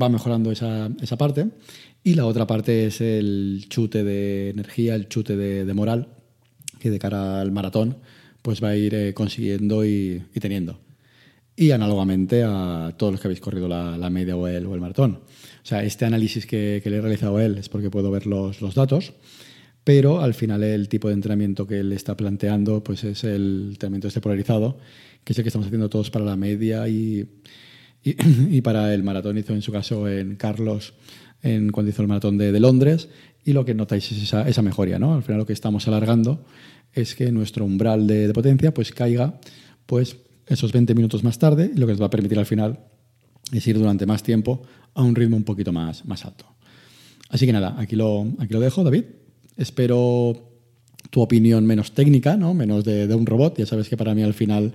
va 0.00 0.08
mejorando 0.08 0.52
esa, 0.52 0.90
esa, 1.00 1.16
parte. 1.16 1.48
Y 2.04 2.14
la 2.14 2.26
otra 2.26 2.46
parte 2.46 2.86
es 2.86 3.00
el 3.00 3.66
chute 3.68 4.04
de 4.04 4.50
energía, 4.50 4.94
el 4.94 5.08
chute 5.08 5.36
de, 5.36 5.74
moral, 5.74 6.08
que 6.78 6.90
de 6.90 6.98
cara 6.98 7.40
al 7.40 7.52
maratón 7.52 7.98
pues 8.42 8.62
va 8.62 8.70
a 8.70 8.76
ir 8.76 9.14
consiguiendo 9.14 9.84
y 9.84 10.20
teniendo 10.40 10.80
y 11.56 11.70
análogamente 11.70 12.42
a 12.44 12.94
todos 12.96 13.12
los 13.12 13.20
que 13.20 13.28
habéis 13.28 13.40
corrido 13.40 13.68
la, 13.68 14.10
media 14.10 14.36
o 14.36 14.46
el, 14.48 14.66
o 14.66 14.74
el, 14.74 14.80
maratón. 14.80 15.20
O 15.62 15.66
sea, 15.66 15.82
este 15.82 16.04
análisis 16.04 16.46
que, 16.46 16.82
le 16.84 16.96
he 16.96 17.00
realizado 17.00 17.36
a 17.36 17.44
él 17.44 17.58
es 17.58 17.68
porque 17.68 17.90
puedo 17.90 18.10
ver 18.10 18.26
los, 18.26 18.60
los, 18.62 18.74
datos, 18.74 19.12
pero 19.84 20.20
al 20.20 20.34
final 20.34 20.62
el 20.62 20.88
tipo 20.88 21.08
de 21.08 21.14
entrenamiento 21.14 21.66
que 21.66 21.80
él 21.80 21.92
está 21.92 22.16
planteando 22.16 22.82
pues 22.82 23.04
es 23.04 23.24
el 23.24 23.70
entrenamiento 23.72 24.08
este 24.08 24.20
polarizado, 24.20 24.78
que 25.24 25.32
es 25.32 25.38
el 25.38 25.44
que 25.44 25.48
estamos 25.48 25.66
haciendo 25.66 25.90
todos 25.90 26.10
para 26.10 26.24
la 26.24 26.36
media 26.36 26.88
y, 26.88 27.28
y, 28.04 28.60
para 28.62 28.92
el 28.94 29.02
maratón 29.02 29.38
hizo 29.38 29.54
en 29.54 29.62
su 29.62 29.70
caso 29.70 30.08
en 30.08 30.36
Carlos 30.36 30.94
en, 31.42 31.70
cuando 31.70 31.90
hizo 31.90 32.02
el 32.02 32.08
maratón 32.08 32.36
de, 32.38 32.58
Londres 32.58 33.08
y 33.44 33.52
lo 33.52 33.64
que 33.64 33.74
notáis 33.74 34.10
es 34.12 34.22
esa, 34.22 34.48
esa 34.48 34.62
mejoría. 34.62 34.98
¿no? 34.98 35.14
Al 35.14 35.22
final 35.22 35.38
lo 35.38 35.46
que 35.46 35.52
estamos 35.52 35.86
alargando 35.88 36.44
es 36.92 37.14
que 37.14 37.30
nuestro 37.32 37.64
umbral 37.64 38.06
de, 38.06 38.32
potencia 38.32 38.74
pues 38.74 38.92
caiga 38.92 39.38
pues 39.86 40.16
esos 40.46 40.72
20 40.72 40.94
minutos 40.94 41.22
más 41.24 41.38
tarde 41.38 41.70
lo 41.74 41.86
que 41.86 41.92
nos 41.92 42.02
va 42.02 42.06
a 42.06 42.10
permitir 42.10 42.38
al 42.38 42.46
final 42.46 42.80
es 43.52 43.66
ir 43.66 43.78
durante 43.78 44.06
más 44.06 44.22
tiempo 44.22 44.62
a 44.94 45.02
un 45.02 45.14
ritmo 45.14 45.36
un 45.36 45.44
poquito 45.44 45.72
más, 45.72 46.04
más 46.04 46.24
alto. 46.24 46.46
Así 47.28 47.46
que 47.46 47.52
nada, 47.52 47.76
aquí 47.78 47.96
lo, 47.96 48.26
aquí 48.38 48.52
lo 48.52 48.60
dejo, 48.60 48.84
David. 48.84 49.04
Espero 49.56 50.50
tu 51.10 51.20
opinión 51.20 51.66
menos 51.66 51.92
técnica, 51.92 52.36
¿no? 52.36 52.52
menos 52.54 52.84
de, 52.84 53.06
de 53.06 53.14
un 53.14 53.26
robot. 53.26 53.58
Ya 53.58 53.66
sabes 53.66 53.88
que 53.88 53.96
para 53.96 54.14
mí 54.14 54.22
al 54.22 54.34
final 54.34 54.74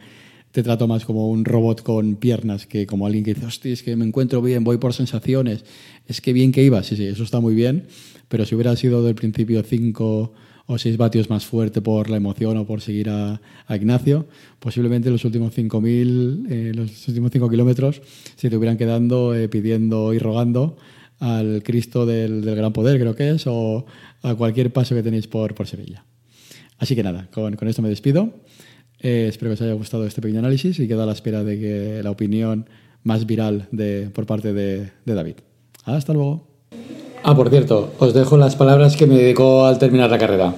te 0.51 0.63
trato 0.63 0.87
más 0.87 1.05
como 1.05 1.29
un 1.29 1.45
robot 1.45 1.83
con 1.83 2.15
piernas 2.15 2.65
que 2.65 2.87
como 2.87 3.05
alguien 3.05 3.23
que 3.23 3.33
dice, 3.33 3.45
hostia, 3.45 3.73
es 3.73 3.83
que 3.83 3.95
me 3.95 4.05
encuentro 4.05 4.41
bien, 4.41 4.63
voy 4.63 4.77
por 4.77 4.93
sensaciones, 4.93 5.65
es 6.07 6.21
que 6.21 6.33
bien 6.33 6.51
que 6.51 6.63
iba. 6.63 6.81
Sí, 6.83 6.95
sí, 6.95 7.05
eso 7.05 7.23
está 7.23 7.39
muy 7.39 7.53
bien, 7.53 7.87
pero 8.27 8.45
si 8.45 8.55
hubiera 8.55 8.75
sido 8.75 9.03
del 9.03 9.15
principio 9.15 9.61
5 9.63 10.33
o 10.69 10.77
6 10.77 10.97
vatios 10.97 11.29
más 11.29 11.45
fuerte 11.45 11.81
por 11.81 12.09
la 12.09 12.17
emoción 12.17 12.57
o 12.57 12.65
por 12.65 12.81
seguir 12.81 13.09
a, 13.09 13.39
Ignacio, 13.69 14.27
posiblemente 14.59 15.09
los 15.09 15.23
últimos 15.25 15.55
5.000, 15.55 16.45
eh, 16.49 16.71
los 16.75 17.07
últimos 17.07 17.31
5 17.31 17.49
kilómetros 17.49 18.01
se 18.35 18.49
te 18.49 18.57
hubieran 18.57 18.77
quedando 18.77 19.33
eh, 19.35 19.49
pidiendo 19.49 20.13
y 20.13 20.19
rogando 20.19 20.77
al 21.19 21.63
Cristo 21.63 22.05
del, 22.05 22.43
del, 22.43 22.55
Gran 22.55 22.73
Poder, 22.73 22.99
creo 22.99 23.15
que 23.15 23.31
es, 23.31 23.47
o 23.47 23.85
a 24.21 24.35
cualquier 24.35 24.71
paso 24.71 24.93
que 24.93 25.03
tenéis 25.03 25.27
por, 25.27 25.55
por 25.55 25.67
Sevilla. 25.67 26.03
Así 26.77 26.95
que 26.95 27.03
nada, 27.03 27.27
con, 27.31 27.55
con 27.55 27.67
esto 27.67 27.81
me 27.81 27.89
despido. 27.89 28.33
Eh, 28.99 29.27
espero 29.29 29.49
que 29.49 29.53
os 29.53 29.61
haya 29.61 29.73
gustado 29.73 30.05
este 30.05 30.21
pequeño 30.21 30.39
análisis 30.39 30.79
y 30.79 30.87
quedo 30.87 31.03
a 31.03 31.05
la 31.05 31.11
espera 31.11 31.43
de 31.43 31.59
que 31.59 32.01
la 32.03 32.11
opinión 32.11 32.67
más 33.03 33.25
viral 33.25 33.67
de, 33.71 34.09
por 34.13 34.25
parte 34.25 34.53
de, 34.53 34.89
de 35.05 35.13
David. 35.13 35.35
Hasta 35.85 36.13
luego. 36.13 36.47
Ah, 37.23 37.35
por 37.35 37.49
cierto, 37.49 37.93
os 37.99 38.13
dejo 38.13 38.37
las 38.37 38.55
palabras 38.55 38.95
que 38.95 39.05
me 39.05 39.15
dedicó 39.15 39.65
al 39.65 39.79
terminar 39.79 40.09
la 40.09 40.17
carrera. 40.17 40.53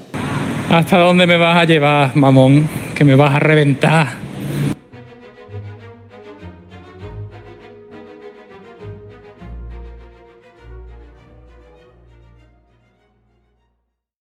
¿Hasta 0.70 1.00
dónde 1.00 1.26
me 1.26 1.38
vas 1.38 1.58
a 1.58 1.66
llevar, 1.66 2.16
mamón? 2.16 2.68
Que 2.96 3.04
me 3.04 3.16
vas 3.16 3.34
a 3.34 3.40
reventar. 3.40 4.29